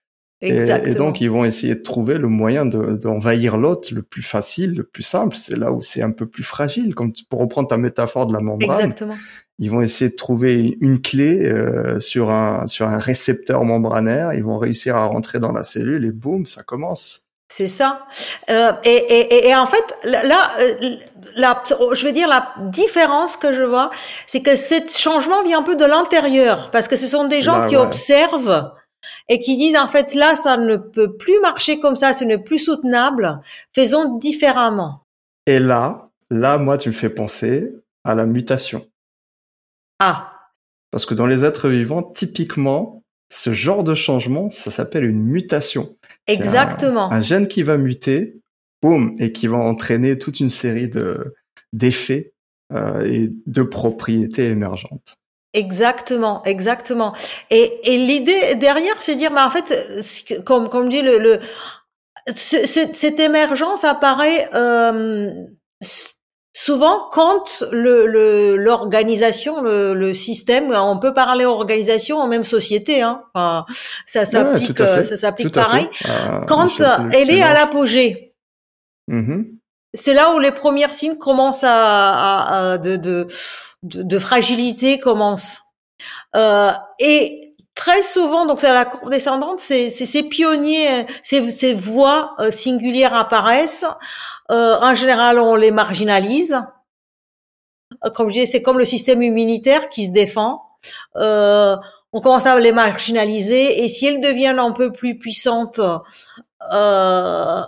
Et, 0.40 0.52
Exactement. 0.54 0.92
et 0.92 0.94
donc, 0.96 1.20
ils 1.20 1.30
vont 1.30 1.44
essayer 1.44 1.74
de 1.74 1.82
trouver 1.82 2.14
le 2.16 2.28
moyen 2.28 2.64
de- 2.64 2.92
d'envahir 2.96 3.56
l'autre 3.56 3.88
le 3.92 4.02
plus 4.02 4.22
facile, 4.22 4.76
le 4.76 4.84
plus 4.84 5.02
simple. 5.02 5.36
C'est 5.36 5.56
là 5.56 5.72
où 5.72 5.80
c'est 5.80 6.00
un 6.02 6.12
peu 6.12 6.26
plus 6.26 6.44
fragile. 6.44 6.94
Comme 6.94 7.12
tu- 7.12 7.24
pour 7.24 7.40
reprendre 7.40 7.66
ta 7.68 7.76
métaphore 7.76 8.26
de 8.26 8.32
la 8.32 8.40
membrane, 8.40 8.70
Exactement. 8.76 9.14
ils 9.58 9.68
vont 9.70 9.80
essayer 9.80 10.10
de 10.12 10.16
trouver 10.16 10.76
une 10.80 11.02
clé 11.02 11.44
euh, 11.46 11.98
sur 11.98 12.30
un 12.30 12.68
sur 12.68 12.86
un 12.86 12.98
récepteur 12.98 13.64
membranaire. 13.64 14.32
Ils 14.32 14.44
vont 14.44 14.58
réussir 14.58 14.96
à 14.96 15.06
rentrer 15.06 15.40
dans 15.40 15.50
la 15.50 15.64
cellule 15.64 16.04
et 16.04 16.12
boum, 16.12 16.46
ça 16.46 16.62
commence. 16.62 17.24
C'est 17.50 17.66
ça. 17.66 18.04
Euh, 18.50 18.72
et, 18.84 18.90
et, 18.90 19.20
et- 19.38 19.48
et 19.48 19.56
en 19.56 19.64
fait, 19.66 19.82
là, 20.04 20.50
euh, 20.60 20.74
la, 21.34 21.62
je 21.94 22.06
veux 22.06 22.12
dire, 22.12 22.28
la 22.28 22.52
différence 22.70 23.36
que 23.38 23.52
je 23.54 23.62
vois, 23.62 23.90
c'est 24.26 24.40
que 24.42 24.54
ce 24.54 24.74
changement 24.96 25.42
vient 25.42 25.60
un 25.60 25.62
peu 25.62 25.74
de 25.74 25.84
l'intérieur, 25.86 26.70
parce 26.70 26.86
que 26.88 26.94
ce 26.96 27.06
sont 27.06 27.26
des 27.26 27.40
gens 27.42 27.58
Là, 27.60 27.66
qui 27.68 27.76
ouais. 27.76 27.82
observent 27.82 28.70
et 29.28 29.40
qui 29.40 29.56
disent, 29.56 29.76
en 29.76 29.88
fait, 29.88 30.14
là, 30.14 30.36
ça 30.36 30.56
ne 30.56 30.76
peut 30.76 31.16
plus 31.16 31.40
marcher 31.40 31.80
comme 31.80 31.96
ça, 31.96 32.12
ce 32.12 32.24
n'est 32.24 32.38
plus 32.38 32.58
soutenable, 32.58 33.40
faisons 33.74 34.18
différemment. 34.18 35.04
Et 35.46 35.58
là, 35.58 36.10
là, 36.30 36.58
moi, 36.58 36.78
tu 36.78 36.88
me 36.88 36.94
fais 36.94 37.10
penser 37.10 37.72
à 38.04 38.14
la 38.14 38.26
mutation. 38.26 38.86
Ah, 39.98 40.32
Parce 40.90 41.06
que 41.06 41.14
dans 41.14 41.26
les 41.26 41.44
êtres 41.44 41.68
vivants, 41.68 42.02
typiquement, 42.02 43.02
ce 43.30 43.52
genre 43.52 43.84
de 43.84 43.94
changement, 43.94 44.48
ça 44.50 44.70
s'appelle 44.70 45.04
une 45.04 45.22
mutation. 45.22 45.96
Un- 46.28 46.32
exactement. 46.32 47.10
Un, 47.12 47.20
gène 47.20 47.48
qui 47.48 47.62
va 47.62 47.76
muter, 47.76 48.40
boum, 48.82 49.14
et 49.18 49.32
qui 49.32 49.46
va 49.46 49.58
entraîner 49.58 50.18
toute 50.18 50.40
une 50.40 50.48
série 50.48 50.88
de 50.88 51.34
d'effets 51.74 52.32
euh, 52.72 53.04
et 53.04 53.30
de 53.46 53.62
propriétés 53.62 54.48
émergentes. 54.48 55.18
Exactement, 55.54 56.42
exactement. 56.44 57.14
Et, 57.50 57.80
et 57.92 57.96
l'idée 57.96 58.54
derrière, 58.56 58.96
c'est 59.00 59.14
de 59.14 59.18
dire, 59.18 59.32
mais 59.32 59.40
en 59.40 59.50
fait, 59.50 60.42
comme 60.44 60.68
comme 60.68 60.88
dit 60.90 61.00
le, 61.02 61.18
le 61.18 61.40
ce- 62.36 62.66
ce- 62.66 62.92
cette 62.92 63.18
émergence 63.18 63.82
apparaît 63.84 64.50
euh, 64.54 65.30
souvent 66.52 67.08
quand 67.12 67.64
le 67.72 68.06
le- 68.06 68.56
l'organisation, 68.56 69.62
le, 69.62 69.94
le 69.94 70.12
système, 70.12 70.70
on 70.76 70.98
peut 70.98 71.14
parler 71.14 71.46
organisation 71.46 72.18
en 72.18 72.26
même 72.26 72.44
société, 72.44 73.00
hein. 73.00 73.22
Enfin, 73.34 73.64
ça 74.06 74.24
s'applique, 74.26 74.76
ça 75.04 75.16
s'applique 75.16 75.46
pareil. 75.54 75.88
fait. 75.92 76.10
Euh, 76.10 76.40
Quand 76.46 76.66
elle 77.12 77.30
est 77.30 77.42
à 77.42 77.54
l'apogée, 77.54 78.34
Mhm. 79.08 79.46
c'est 79.94 80.12
là 80.12 80.34
où 80.34 80.38
les 80.38 80.50
premiers 80.52 80.90
signes 80.90 81.16
commencent 81.16 81.64
à, 81.64 81.72
à- 81.72 82.72
à- 82.72 82.78
de, 82.78 82.96
de, 82.96 83.26
de, 83.82 84.18
fragilité 84.18 84.98
commencent. 84.98 85.58
Euh, 86.36 86.72
et 86.98 87.54
très 87.74 88.02
souvent, 88.02 88.46
donc 88.46 88.64
à 88.64 88.72
la 88.72 88.84
courbe 88.84 89.10
descendante, 89.10 89.60
c'est 89.60 89.90
ces 89.90 90.22
pionniers, 90.24 91.06
ces, 91.22 91.50
ces 91.50 91.74
voix 91.74 92.34
euh, 92.40 92.50
singulières 92.50 93.14
apparaissent. 93.14 93.86
Euh, 94.50 94.76
en 94.80 94.94
général, 94.94 95.38
on 95.38 95.54
les 95.54 95.70
marginalise. 95.70 96.58
Euh, 98.04 98.10
comme 98.10 98.28
je 98.28 98.34
disais, 98.34 98.46
c'est 98.46 98.62
comme 98.62 98.78
le 98.78 98.84
système 98.84 99.22
immunitaire 99.22 99.88
qui 99.88 100.06
se 100.06 100.10
défend. 100.10 100.62
Euh, 101.16 101.76
on 102.12 102.20
commence 102.20 102.46
à 102.46 102.58
les 102.58 102.72
marginaliser 102.72 103.82
et 103.82 103.88
si 103.88 104.06
elles 104.06 104.20
deviennent 104.20 104.58
un 104.58 104.72
peu 104.72 104.92
plus 104.92 105.18
puissantes, 105.18 105.78
euh, 105.78 107.62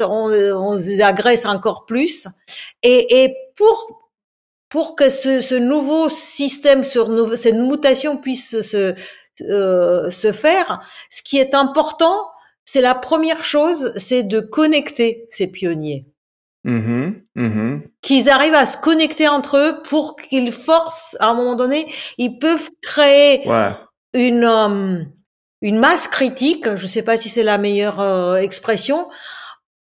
on, 0.00 0.32
on, 0.32 0.74
les 0.76 1.02
agresse 1.02 1.44
encore 1.44 1.84
plus. 1.84 2.26
Et, 2.82 3.24
et 3.24 3.36
pour 3.56 4.01
pour 4.72 4.96
que 4.96 5.10
ce, 5.10 5.42
ce 5.42 5.54
nouveau 5.54 6.08
système, 6.08 6.82
sur 6.82 7.10
cette 7.36 7.56
mutation 7.56 8.16
puisse 8.16 8.62
se 8.62 8.94
euh, 9.42 10.10
se 10.10 10.32
faire, 10.32 10.80
ce 11.10 11.22
qui 11.22 11.36
est 11.38 11.54
important, 11.54 12.26
c'est 12.64 12.80
la 12.80 12.94
première 12.94 13.44
chose, 13.44 13.92
c'est 13.96 14.22
de 14.22 14.40
connecter 14.40 15.26
ces 15.30 15.46
pionniers. 15.46 16.06
Mmh, 16.64 17.10
mmh. 17.34 17.80
Qu'ils 18.00 18.30
arrivent 18.30 18.54
à 18.54 18.64
se 18.64 18.78
connecter 18.78 19.28
entre 19.28 19.58
eux 19.58 19.82
pour 19.82 20.16
qu'ils 20.16 20.52
forcent, 20.52 21.18
à 21.20 21.28
un 21.28 21.34
moment 21.34 21.54
donné, 21.54 21.86
ils 22.16 22.38
peuvent 22.38 22.70
créer 22.80 23.46
Ouais. 23.46 23.72
une 24.14 24.44
euh, 24.44 25.04
une 25.60 25.78
masse 25.78 26.08
critique. 26.08 26.64
Je 26.76 26.84
ne 26.84 26.88
sais 26.88 27.02
pas 27.02 27.18
si 27.18 27.28
c'est 27.28 27.42
la 27.42 27.58
meilleure 27.58 28.00
euh, 28.00 28.36
expression 28.36 29.06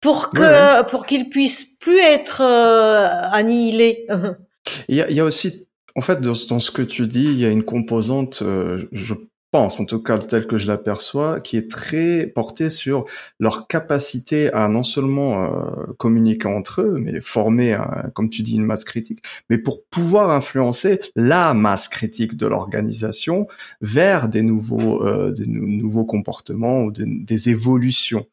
pour 0.01 0.29
que 0.29 0.41
Ouais, 0.41 0.83
pour 0.89 1.05
qu'ils 1.05 1.29
puissent 1.29 1.77
plus 1.79 1.99
être 1.99 2.41
euh, 2.41 3.07
annihilés. 3.31 4.05
Il 4.89 4.95
y 4.95 5.01
a, 5.01 5.09
y 5.09 5.19
a 5.19 5.25
aussi, 5.25 5.67
en 5.95 6.01
fait, 6.01 6.21
dans, 6.21 6.33
ce 6.33 6.71
que 6.71 6.81
tu 6.81 7.07
dis, 7.07 7.25
il 7.25 7.39
y 7.39 7.45
a 7.45 7.49
une 7.49 7.63
composante, 7.63 8.41
euh, 8.41 8.87
je 8.91 9.13
pense, 9.51 9.81
en 9.81 9.85
tout 9.85 10.01
cas 10.01 10.17
telle 10.17 10.47
que 10.47 10.55
je 10.57 10.65
l'aperçois, 10.67 11.41
qui 11.41 11.57
est 11.57 11.69
très 11.69 12.25
portée 12.25 12.69
sur 12.69 13.03
leur 13.39 13.67
capacité 13.67 14.51
à 14.53 14.69
non 14.69 14.81
seulement 14.83 15.43
euh, 15.43 15.93
communiquer 15.97 16.47
entre 16.47 16.81
eux, 16.81 16.97
mais 16.97 17.19
former, 17.19 17.73
un- 17.73 18.09
comme 18.13 18.29
tu 18.29 18.43
dis, 18.43 18.55
une 18.55 18.63
masse 18.65 18.85
critique, 18.85 19.21
mais 19.49 19.57
pour 19.57 19.83
pouvoir 19.89 20.29
influencer 20.31 21.01
la 21.17 21.53
masse 21.53 21.89
critique 21.89 22.37
de 22.37 22.47
l'organisation 22.47 23.47
vers 23.81 24.29
des 24.29 24.41
nouveaux, 24.41 25.05
euh, 25.05 25.31
des 25.31 25.47
nou- 25.47 25.67
nouveaux 25.67 26.05
comportements 26.05 26.83
ou 26.83 26.91
des, 26.91 27.49
évolutions 27.49 28.27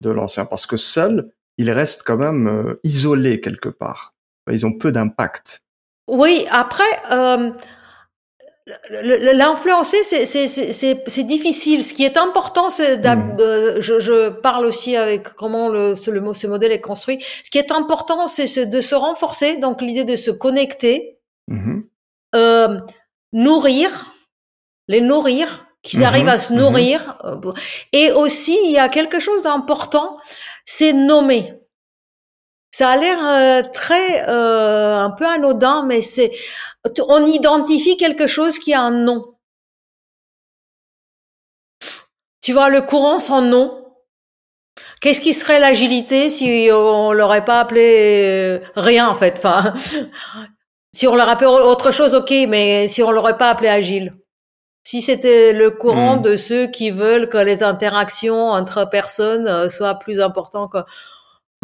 de 0.00 0.10
l'ancien. 0.10 0.44
Parce 0.44 0.66
que 0.66 0.76
seuls, 0.76 1.30
ils 1.56 1.70
restent 1.70 2.02
quand 2.04 2.16
même 2.16 2.48
euh, 2.48 2.80
isolés 2.82 3.40
quelque 3.40 3.68
part. 3.68 4.12
Ils 4.50 4.66
ont 4.66 4.72
peu 4.72 4.90
d'impact. 4.90 5.63
Oui, 6.06 6.46
après, 6.50 6.84
euh, 7.12 7.50
l'influencer, 8.90 10.02
c'est- 10.02 10.24
difficile. 11.24 11.84
Ce 11.84 11.92
qui 11.94 12.04
est 12.04 12.16
important, 12.16 12.70
c'est 12.70 12.96
d'ab- 12.98 13.34
Mm. 13.38 13.40
euh, 13.40 13.76
je, 13.80 13.98
je 14.00 14.28
parle 14.30 14.64
aussi 14.66 14.96
avec 14.96 15.30
comment 15.34 15.68
le, 15.68 15.94
ce, 15.94 16.10
le 16.10 16.20
mo- 16.20 16.34
ce 16.34 16.46
modèle 16.46 16.72
est 16.72 16.80
construit. 16.80 17.18
Ce 17.44 17.50
qui 17.50 17.58
est 17.58 17.72
important, 17.72 18.26
c'est 18.28 18.66
de 18.66 18.80
se 18.80 18.94
renforcer. 18.94 19.56
Donc 19.56 19.82
l'idée 19.82 20.04
de 20.04 20.16
se 20.16 20.30
connecter, 20.30 21.18
Mhm. 21.48 21.84
euh, 22.34 22.78
nourrir, 23.32 24.12
les 24.88 25.00
nourrir, 25.00 25.66
qu'ils 25.82 26.00
Mhm, 26.00 26.06
arrivent 26.06 26.28
à 26.28 26.38
se 26.38 26.52
mhm. 26.52 26.58
nourrir. 26.60 27.18
euh, 27.24 27.36
Et 27.92 28.12
aussi, 28.12 28.56
il 28.64 28.70
y 28.70 28.78
a 28.78 28.88
quelque 28.88 29.20
chose 29.20 29.42
d'important, 29.42 30.16
c'est 30.64 30.94
nommer. 30.94 31.54
Ça 32.76 32.90
a 32.90 32.96
l'air 32.96 33.18
euh, 33.24 33.62
très 33.72 34.28
euh, 34.28 34.98
un 34.98 35.10
peu 35.12 35.24
anodin, 35.24 35.84
mais 35.86 36.02
c'est 36.02 36.32
on 37.08 37.24
identifie 37.24 37.96
quelque 37.96 38.26
chose 38.26 38.58
qui 38.58 38.74
a 38.74 38.80
un 38.80 38.90
nom. 38.90 39.36
Tu 42.42 42.52
vois, 42.52 42.70
le 42.70 42.82
courant 42.82 43.20
sans 43.20 43.42
nom. 43.42 43.80
Qu'est-ce 45.00 45.20
qui 45.20 45.34
serait 45.34 45.60
l'agilité 45.60 46.28
si 46.30 46.68
on 46.72 47.12
l'aurait 47.12 47.44
pas 47.44 47.60
appelé 47.60 48.24
euh, 48.24 48.58
rien 48.74 49.08
en 49.08 49.14
fait? 49.14 49.38
Enfin, 49.38 49.72
Si 50.92 51.06
on 51.06 51.14
l'aurait 51.14 51.30
appelé 51.30 51.46
autre 51.46 51.92
chose, 51.92 52.12
ok, 52.16 52.32
mais 52.48 52.88
si 52.88 53.04
on 53.04 53.12
l'aurait 53.12 53.38
pas 53.38 53.50
appelé 53.50 53.68
agile. 53.68 54.16
Si 54.82 55.00
c'était 55.00 55.52
le 55.52 55.70
courant 55.70 56.16
Mm. 56.16 56.22
de 56.22 56.36
ceux 56.36 56.66
qui 56.66 56.90
veulent 56.90 57.28
que 57.28 57.38
les 57.38 57.62
interactions 57.62 58.50
entre 58.50 58.90
personnes 58.90 59.46
euh, 59.46 59.68
soient 59.68 59.94
plus 60.00 60.20
importantes 60.20 60.72
que 60.72 60.78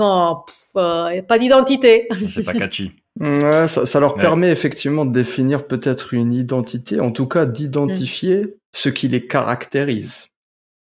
bon, 0.01 0.37
pff, 0.47 0.57
euh, 0.77 1.23
pas 1.23 1.39
d'identité. 1.39 2.09
C'est 2.29 2.43
pas 2.43 2.55
catchy. 2.55 2.93
Ouais, 3.21 3.67
ça, 3.69 3.85
ça 3.87 4.01
leur 4.01 4.15
Ouais. 4.17 4.21
permet 4.23 4.51
effectivement 4.51 5.05
de 5.05 5.13
définir 5.13 5.67
peut-être 5.67 6.15
une 6.15 6.33
identité, 6.33 7.01
en 7.01 7.11
tout 7.11 7.27
cas 7.27 7.45
d'identifier 7.45 8.57
ce 8.73 8.89
qui 8.89 9.09
les 9.09 9.27
caractérise. 9.27 10.29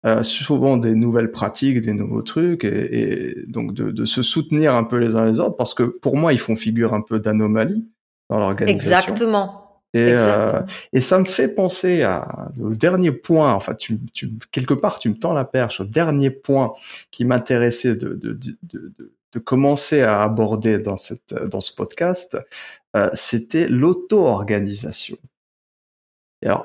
Euh, 0.07 0.23
souvent 0.23 0.77
des 0.77 0.95
nouvelles 0.95 1.31
pratiques, 1.33 1.81
des 1.81 1.93
nouveaux 1.93 2.23
trucs, 2.23 2.65
et, 2.65 3.31
et 3.41 3.47
donc 3.47 3.75
de, 3.75 3.91
de 3.91 4.05
se 4.05 4.23
soutenir 4.23 4.75
un 4.75 4.85
peu 4.85 4.97
les 4.97 5.17
uns 5.17 5.27
les 5.27 5.41
autres, 5.41 5.57
parce 5.57 5.75
que 5.75 5.83
pour 5.83 6.17
moi, 6.17 6.33
ils 6.33 6.39
font 6.39 6.57
figure 6.57 6.95
un 6.95 7.01
peu 7.03 7.19
d'anomalie 7.19 7.85
dans 8.31 8.39
l'organisation. 8.39 8.91
Exactement. 8.93 9.64
Et, 9.95 10.13
euh, 10.13 10.61
et 10.93 11.01
ça 11.01 11.19
me 11.19 11.25
fait 11.25 11.49
penser 11.49 12.03
à, 12.03 12.51
au 12.61 12.75
dernier 12.75 13.13
point, 13.13 13.55
enfin, 13.55 13.75
tu, 13.75 13.99
tu, 14.13 14.33
quelque 14.51 14.75
part, 14.75 14.99
tu 14.99 15.09
me 15.09 15.15
tends 15.15 15.33
la 15.33 15.45
perche 15.47 15.81
au 15.81 15.85
dernier 15.85 16.31
point 16.31 16.73
qui 17.11 17.25
m'intéressait 17.25 17.97
de, 17.97 18.09
de, 18.11 18.33
de, 18.35 18.57
de, 18.65 18.93
de- 18.99 19.13
de 19.33 19.39
commencer 19.41 20.01
à 20.03 20.23
aborder 20.23 20.79
dans, 20.79 20.97
cette, 20.97 21.35
dans 21.51 21.61
ce 21.61 21.75
podcast, 21.75 22.39
euh, 22.95 23.11
c'était 23.15 23.67
l'auto-organisation. 23.67 25.17
Alors, 26.45 26.65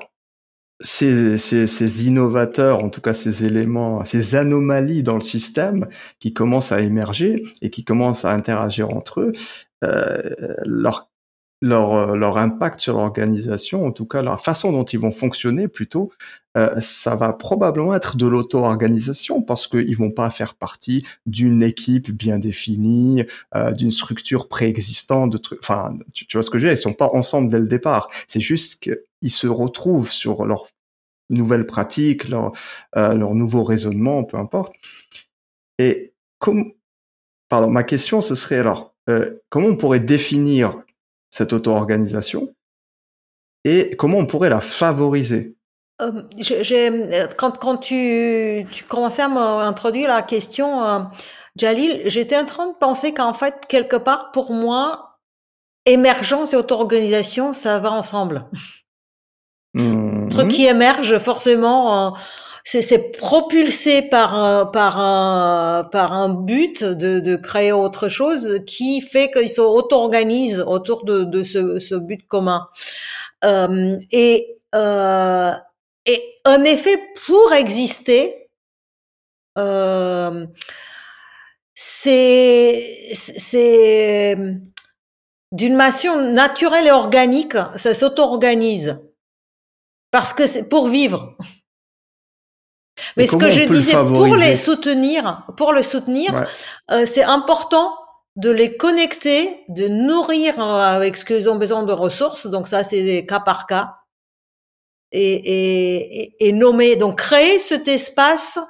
ces, 0.78 1.36
ces, 1.36 1.66
ces 1.66 2.06
innovateurs, 2.06 2.82
en 2.84 2.88
tout 2.88 3.00
cas 3.00 3.12
ces 3.12 3.44
éléments, 3.44 4.04
ces 4.04 4.36
anomalies 4.36 5.02
dans 5.02 5.16
le 5.16 5.20
système 5.20 5.88
qui 6.20 6.32
commencent 6.32 6.70
à 6.70 6.80
émerger 6.80 7.42
et 7.60 7.70
qui 7.70 7.84
commencent 7.84 8.24
à 8.24 8.30
interagir 8.32 8.90
entre 8.90 9.20
eux, 9.20 9.32
euh, 9.82 10.54
leur 10.64 11.09
leur, 11.60 11.94
euh, 11.94 12.16
leur 12.16 12.38
impact 12.38 12.80
sur 12.80 12.96
l'organisation, 12.96 13.86
en 13.86 13.92
tout 13.92 14.06
cas 14.06 14.22
la 14.22 14.36
façon 14.36 14.72
dont 14.72 14.84
ils 14.84 14.98
vont 14.98 15.10
fonctionner 15.10 15.68
plutôt, 15.68 16.10
euh, 16.56 16.74
ça 16.80 17.14
va 17.14 17.32
probablement 17.32 17.94
être 17.94 18.16
de 18.16 18.26
l'auto-organisation 18.26 19.42
parce 19.42 19.66
qu'ils 19.66 19.96
vont 19.96 20.10
pas 20.10 20.30
faire 20.30 20.54
partie 20.54 21.06
d'une 21.26 21.62
équipe 21.62 22.10
bien 22.10 22.38
définie, 22.38 23.24
euh, 23.54 23.72
d'une 23.72 23.90
structure 23.90 24.48
préexistante, 24.48 25.30
de 25.30 25.38
trucs. 25.38 25.60
Enfin, 25.62 25.96
tu, 26.12 26.26
vois 26.32 26.42
ce 26.42 26.50
que 26.50 26.58
je 26.58 26.66
veux 26.66 26.72
dire? 26.72 26.78
Ils 26.78 26.82
sont 26.82 26.94
pas 26.94 27.10
ensemble 27.12 27.50
dès 27.50 27.58
le 27.58 27.68
départ. 27.68 28.08
C'est 28.26 28.40
juste 28.40 28.82
qu'ils 28.82 29.30
se 29.30 29.46
retrouvent 29.46 30.10
sur 30.10 30.44
leur 30.44 30.66
nouvelles 31.30 31.66
pratiques, 31.66 32.28
leur, 32.28 32.52
euh, 32.96 33.14
leur 33.14 33.34
nouveau 33.34 33.62
raisonnement, 33.62 34.24
peu 34.24 34.36
importe. 34.36 34.74
Et 35.78 36.12
comme, 36.38 36.72
pardon, 37.48 37.70
ma 37.70 37.84
question 37.84 38.20
ce 38.20 38.34
serait 38.34 38.58
alors, 38.58 38.94
euh, 39.08 39.38
comment 39.48 39.68
on 39.68 39.76
pourrait 39.76 40.00
définir 40.00 40.82
cette 41.30 41.52
auto-organisation 41.52 42.54
et 43.64 43.94
comment 43.96 44.18
on 44.18 44.26
pourrait 44.26 44.50
la 44.50 44.60
favoriser? 44.60 45.56
Euh, 46.00 46.22
quand, 47.36 47.58
quand 47.58 47.76
tu, 47.76 48.66
tu 48.72 48.84
commençais 48.84 49.22
à 49.22 49.28
m'introduire 49.28 50.08
la 50.08 50.22
question, 50.22 50.82
euh, 50.84 51.00
Jalil, 51.56 52.02
j'étais 52.06 52.38
en 52.38 52.46
train 52.46 52.68
de 52.68 52.74
penser 52.74 53.12
qu'en 53.12 53.34
fait, 53.34 53.66
quelque 53.68 53.96
part, 53.96 54.32
pour 54.32 54.52
moi, 54.52 55.18
émergence 55.84 56.52
et 56.52 56.56
auto-organisation, 56.56 57.52
ça 57.52 57.78
va 57.78 57.92
ensemble. 57.92 58.46
Le 59.74 60.28
truc 60.30 60.48
qui 60.48 60.66
émerge, 60.66 61.18
forcément, 61.18 62.08
euh, 62.08 62.10
c'est 62.64 63.16
propulsé 63.16 64.02
par, 64.02 64.34
un- 64.34 64.66
par, 64.66 64.98
un, 65.00 65.88
par 65.90 66.12
un 66.12 66.28
but 66.28 66.84
de, 66.84 67.20
de 67.20 67.36
créer 67.36 67.72
autre 67.72 68.08
chose 68.08 68.60
qui 68.66 69.00
fait 69.00 69.30
qu'ils 69.30 69.50
se 69.50 69.60
auto-organisent 69.60 70.60
autour 70.66 71.04
de, 71.04 71.24
de 71.24 71.42
ce, 71.44 71.78
ce 71.78 71.94
but 71.94 72.26
commun. 72.28 72.68
Euh, 73.44 73.98
et, 74.12 74.58
euh, 74.74 75.52
et 76.06 76.20
en 76.44 76.62
effet, 76.64 76.98
pour 77.26 77.52
exister, 77.52 78.48
euh, 79.58 80.46
c'est 81.74 83.14
d'une 85.52 85.76
nation 85.76 86.20
naturelle 86.32 86.86
et 86.86 86.90
organique, 86.92 87.56
ça 87.76 87.94
s'auto-organise 87.94 88.98
parce 90.10 90.32
que 90.32 90.46
c'est 90.46 90.68
pour 90.68 90.88
vivre. 90.88 91.36
Mais 93.16 93.26
ce 93.26 93.36
que 93.36 93.50
je 93.50 93.60
le 93.60 93.66
disais, 93.68 93.92
pour 93.92 94.36
les 94.36 94.56
soutenir, 94.56 95.42
pour 95.56 95.72
le 95.72 95.82
soutenir, 95.82 96.32
Ouais. 96.34 96.44
euh, 96.92 97.06
c'est 97.06 97.22
important 97.24 97.94
de 98.36 98.50
les 98.50 98.76
connecter, 98.76 99.64
de 99.68 99.88
nourrir 99.88 100.58
euh, 100.60 100.78
avec 100.96 101.16
ce 101.16 101.24
qu'ils 101.24 101.50
ont 101.50 101.56
besoin 101.56 101.82
de 101.82 101.92
ressources. 101.92 102.46
Donc 102.46 102.68
ça, 102.68 102.82
c'est 102.84 103.26
cas 103.26 103.40
par 103.40 103.66
cas. 103.66 103.96
Et, 105.12 105.32
et, 105.34 106.48
et- 106.48 106.52
nommer, 106.52 106.94
donc 106.94 107.18
créer 107.18 107.58
cet 107.58 107.88
espace 107.88 108.60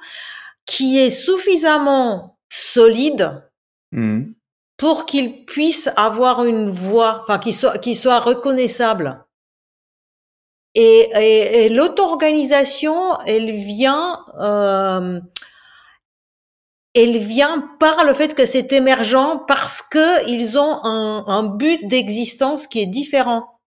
qui 0.65 0.97
est 0.99 1.11
suffisamment 1.11 2.39
solide 2.49 3.43
Mhm. 3.91 4.33
pour 4.77 5.05
qu'ils 5.05 5.45
puissent 5.45 5.89
avoir 5.95 6.43
une 6.45 6.67
voix, 6.69 7.21
enfin, 7.23 7.37
qu'il 7.37 7.53
soit, 7.53 7.77
qu'il 7.77 7.95
soit 7.95 8.19
reconnaissable. 8.19 9.23
Et, 10.75 11.09
et, 11.15 11.65
et 11.65 11.69
l'auto-organisation, 11.69 13.19
elle 13.25 13.51
vient, 13.51 14.19
euh, 14.39 15.19
elle 16.95 17.17
vient 17.17 17.69
par 17.79 18.03
le 18.05 18.13
fait 18.13 18.33
que 18.35 18.45
c'est 18.45 18.71
émergent, 18.71 19.45
parce 19.47 19.81
que 19.81 20.27
ils 20.29 20.57
ont 20.57 20.83
un, 20.83 21.25
un 21.27 21.43
but 21.43 21.85
d'existence 21.87 22.67
qui 22.67 22.81
est 22.81 22.85
différent. 22.85 23.59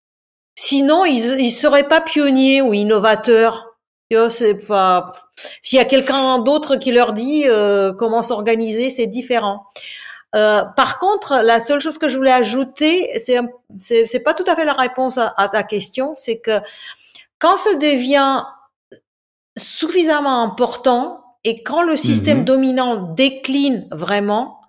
Sinon, 0.57 1.05
ils 1.05 1.41
ils 1.41 1.51
seraient 1.51 1.89
pas 1.89 2.01
pionniers 2.01 2.63
ou 2.63 2.73
innovateurs. 2.75 3.71
C'est 4.31 4.55
pas. 4.55 5.13
S'il 5.61 5.79
y 5.79 5.83
a 5.83 5.85
quelqu'un 5.85 6.39
d'autre 6.39 6.77
qui 6.77 6.93
leur 6.93 7.15
dit 7.15 7.45
euh, 7.49 7.93
comment 7.93 8.23
s'organiser, 8.23 8.89
c'est 8.89 9.09
différent. 9.09 9.65
Euh, 10.35 10.65
par 10.77 10.99
contre, 10.99 11.43
la 11.45 11.61
seule 11.61 11.81
chose 11.81 11.99
que 11.99 12.09
je 12.09 12.17
voulais 12.17 12.33
ajouter, 12.33 13.09
c'est 13.21 13.39
c'est 13.79 14.23
pas 14.23 14.35
tout 14.35 14.45
à 14.47 14.57
fait 14.57 14.65
la 14.65 14.73
réponse 14.73 15.19
à, 15.19 15.49
ta 15.49 15.63
question, 15.63 16.15
c'est 16.17 16.39
que 16.39 16.61
quand 17.39 17.57
ça 17.57 17.75
devient 17.75 18.43
suffisamment 19.57 20.43
important 20.43 21.25
et 21.45 21.63
quand 21.63 21.83
le 21.83 21.97
système 21.97 22.39
mhm. 22.39 22.45
dominant 22.45 22.97
décline 22.97 23.87
vraiment, 23.93 24.61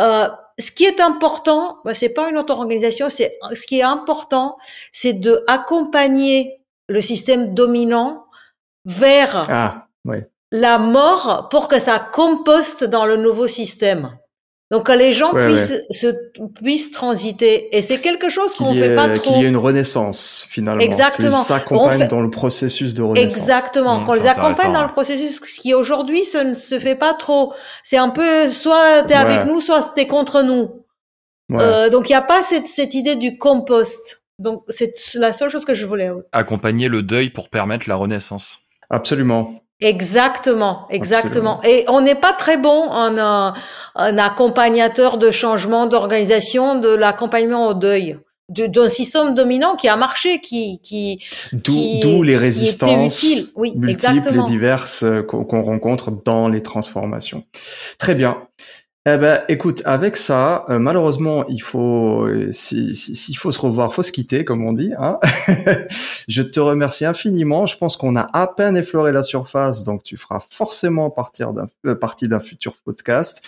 euh, 0.00 0.28
ce 0.58 0.70
qui 0.70 0.84
est 0.84 1.00
important, 1.00 1.78
bah, 1.84 1.94
c'est 1.94 2.10
pas 2.10 2.28
une 2.30 2.36
auto-organisation, 2.36 3.08
c'est 3.10 3.38
ce 3.52 3.66
qui 3.66 3.80
est 3.80 3.84
important, 3.84 4.56
c'est 4.92 5.14
de 5.14 5.42
accompagner 5.48 6.60
le 6.88 7.02
système 7.02 7.54
dominant 7.54 8.26
vers 8.84 9.42
ah, 9.48 9.86
la 10.52 10.78
mort 10.78 11.48
pour 11.50 11.68
que 11.68 11.78
ça 11.78 11.98
composte 11.98 12.84
dans 12.84 13.06
le 13.06 13.16
nouveau 13.16 13.48
système. 13.48 14.16
Donc 14.74 14.86
que 14.86 14.92
les 14.92 15.12
gens 15.12 15.32
puissent 15.32 15.82
se 15.88 16.08
puissent 16.60 16.90
transiter 16.90 17.76
et 17.76 17.80
c'est 17.80 18.00
quelque 18.00 18.28
chose 18.28 18.56
qu'on 18.56 18.74
fait 18.74 18.96
pas 18.96 19.08
trop. 19.10 19.34
Qu'il 19.34 19.42
y 19.42 19.44
ait 19.44 19.48
une 19.48 19.56
renaissance 19.56 20.44
finalement. 20.48 20.80
Exactement. 20.80 21.28
Qu'ils 21.28 21.38
s'accompagnent 21.38 22.08
dans 22.08 22.20
le 22.20 22.28
processus 22.28 22.92
de 22.92 23.02
renaissance. 23.02 23.38
Exactement. 23.38 24.00
Mmh, 24.00 24.04
qu'on 24.04 24.14
les 24.14 24.26
accompagne 24.26 24.72
dans 24.72 24.82
le 24.82 24.88
processus, 24.88 25.40
ce 25.40 25.60
qui 25.60 25.74
aujourd'hui 25.74 26.24
ce 26.24 26.38
ne 26.38 26.54
se 26.54 26.80
fait 26.80 26.96
pas 26.96 27.14
trop. 27.14 27.52
C'est 27.84 27.98
un 27.98 28.08
peu 28.08 28.48
soit 28.48 29.04
t'es 29.04 29.14
avec 29.14 29.46
nous, 29.46 29.60
soit 29.60 29.92
t'es 29.94 30.08
contre 30.08 30.42
nous. 30.42 30.84
Euh, 31.52 31.88
donc 31.88 32.08
il 32.08 32.12
n'y 32.12 32.16
a 32.16 32.22
pas 32.22 32.42
cette, 32.42 32.66
cette 32.66 32.94
idée 32.94 33.14
du 33.14 33.38
compost. 33.38 34.22
Donc 34.40 34.64
c'est 34.70 34.92
la 35.14 35.32
seule 35.32 35.50
chose 35.50 35.64
que 35.64 35.74
je 35.74 35.86
voulais. 35.86 36.10
Accompagner 36.32 36.88
le 36.88 37.04
deuil 37.04 37.30
pour 37.30 37.48
permettre 37.48 37.88
la 37.88 37.94
renaissance. 37.94 38.58
Absolument. 38.90 39.63
Exactement, 39.80 40.86
exactement. 40.90 41.60
Et 41.64 41.84
on 41.88 42.00
n'est 42.00 42.14
pas 42.14 42.32
très 42.32 42.56
bon 42.56 42.88
en 42.90 43.18
un, 43.18 43.54
accompagnateur 43.94 45.18
de 45.18 45.30
changement 45.30 45.86
d'organisation, 45.86 46.78
de 46.78 46.94
l'accompagnement 46.94 47.68
au 47.68 47.74
deuil 47.74 48.18
d'un 48.50 48.90
système 48.90 49.34
dominant 49.34 49.74
qui 49.74 49.88
a 49.88 49.96
marché, 49.96 50.40
qui 50.40 50.78
qui 50.82 51.18
d'où 51.52 52.22
les 52.22 52.36
résistances 52.36 53.24
oui, 53.56 53.72
multiples 53.74 54.38
et 54.38 54.42
diverses 54.44 55.04
qu'on 55.26 55.62
rencontre 55.62 56.10
dans 56.10 56.48
les 56.48 56.60
transformations. 56.60 57.44
Très 57.98 58.14
bien. 58.14 58.36
Eh 59.06 59.18
ben, 59.18 59.42
écoute, 59.48 59.82
avec 59.84 60.16
ça, 60.16 60.64
euh, 60.70 60.78
malheureusement, 60.78 61.46
il 61.48 61.60
faut, 61.60 62.26
s'il 62.50 62.96
si, 62.96 63.14
si, 63.14 63.34
faut 63.34 63.50
se 63.50 63.58
revoir, 63.58 63.92
faut 63.92 64.02
se 64.02 64.10
quitter, 64.10 64.46
comme 64.46 64.64
on 64.64 64.72
dit. 64.72 64.92
Hein 64.98 65.18
je 66.28 66.40
te 66.40 66.58
remercie 66.58 67.04
infiniment. 67.04 67.66
Je 67.66 67.76
pense 67.76 67.98
qu'on 67.98 68.16
a 68.16 68.30
à 68.32 68.46
peine 68.46 68.78
effleuré 68.78 69.12
la 69.12 69.22
surface, 69.22 69.84
donc 69.84 70.04
tu 70.04 70.16
feras 70.16 70.40
forcément 70.48 71.10
partir 71.10 71.52
d'un, 71.52 71.66
euh, 71.84 71.94
partie 71.94 72.28
d'un 72.28 72.40
futur 72.40 72.76
podcast. 72.82 73.42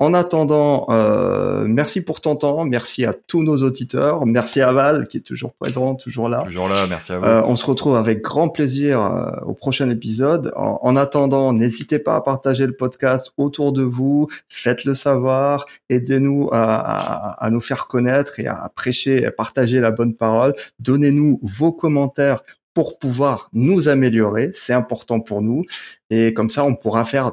En 0.00 0.14
attendant, 0.14 0.86
euh, 0.88 1.66
merci 1.66 2.02
pour 2.02 2.22
ton 2.22 2.34
temps, 2.34 2.64
merci 2.64 3.04
à 3.04 3.12
tous 3.12 3.42
nos 3.42 3.58
auditeurs, 3.58 4.24
merci 4.24 4.62
à 4.62 4.72
Val 4.72 5.06
qui 5.06 5.18
est 5.18 5.20
toujours 5.20 5.52
présent, 5.52 5.94
toujours 5.94 6.30
là. 6.30 6.42
Toujours 6.46 6.70
là, 6.70 6.86
merci 6.88 7.12
à 7.12 7.18
vous. 7.18 7.24
Euh, 7.26 7.42
on 7.44 7.54
se 7.54 7.66
retrouve 7.66 7.96
avec 7.96 8.22
grand 8.22 8.48
plaisir 8.48 8.98
euh, 8.98 9.30
au 9.44 9.52
prochain 9.52 9.90
épisode. 9.90 10.54
En, 10.56 10.96
attendant, 10.96 11.52
n'hésitez 11.52 11.98
pas 11.98 12.16
à 12.16 12.22
partager 12.22 12.64
le 12.64 12.74
podcast 12.74 13.34
autour 13.36 13.74
de 13.74 13.82
vous, 13.82 14.26
faites-le 14.48 14.94
savoir, 14.94 15.66
aidez-nous 15.90 16.48
à, 16.50 17.44
à, 17.44 17.50
nous 17.50 17.60
faire 17.60 17.86
connaître 17.86 18.40
et 18.40 18.46
à 18.46 18.72
prêcher, 18.74 19.26
à 19.26 19.30
partager 19.30 19.80
la 19.80 19.90
bonne 19.90 20.14
parole. 20.14 20.54
Donnez-nous 20.78 21.40
vos 21.42 21.72
commentaires 21.72 22.42
pour 22.72 22.98
pouvoir 22.98 23.50
nous 23.52 23.90
améliorer, 23.90 24.48
c'est 24.54 24.72
important 24.72 25.20
pour 25.20 25.42
nous. 25.42 25.66
Et 26.08 26.32
comme 26.32 26.48
ça, 26.48 26.64
on 26.64 26.74
pourra 26.74 27.04
faire 27.04 27.32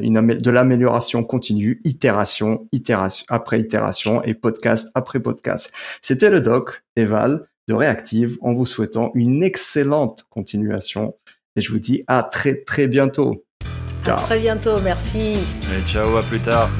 une 0.00 0.20
de 0.20 0.50
l'amélioration 0.50 1.24
continue, 1.24 1.80
itération, 1.84 2.68
itération 2.72 3.24
après 3.28 3.60
itération 3.60 4.22
et 4.22 4.34
podcast 4.34 4.90
après 4.94 5.20
podcast. 5.20 5.72
C'était 6.00 6.30
le 6.30 6.40
doc 6.40 6.82
Eval 6.96 7.46
de 7.68 7.74
Reactive 7.74 8.38
en 8.42 8.54
vous 8.54 8.66
souhaitant 8.66 9.10
une 9.14 9.42
excellente 9.42 10.26
continuation 10.30 11.14
et 11.56 11.60
je 11.60 11.72
vous 11.72 11.78
dis 11.78 12.04
à 12.06 12.22
très 12.22 12.62
très 12.62 12.86
bientôt. 12.86 13.44
À 14.06 14.22
très 14.22 14.38
bientôt, 14.38 14.80
merci. 14.80 15.38
Et 15.72 15.88
ciao, 15.88 16.16
à 16.16 16.22
plus 16.22 16.40
tard. 16.40 16.70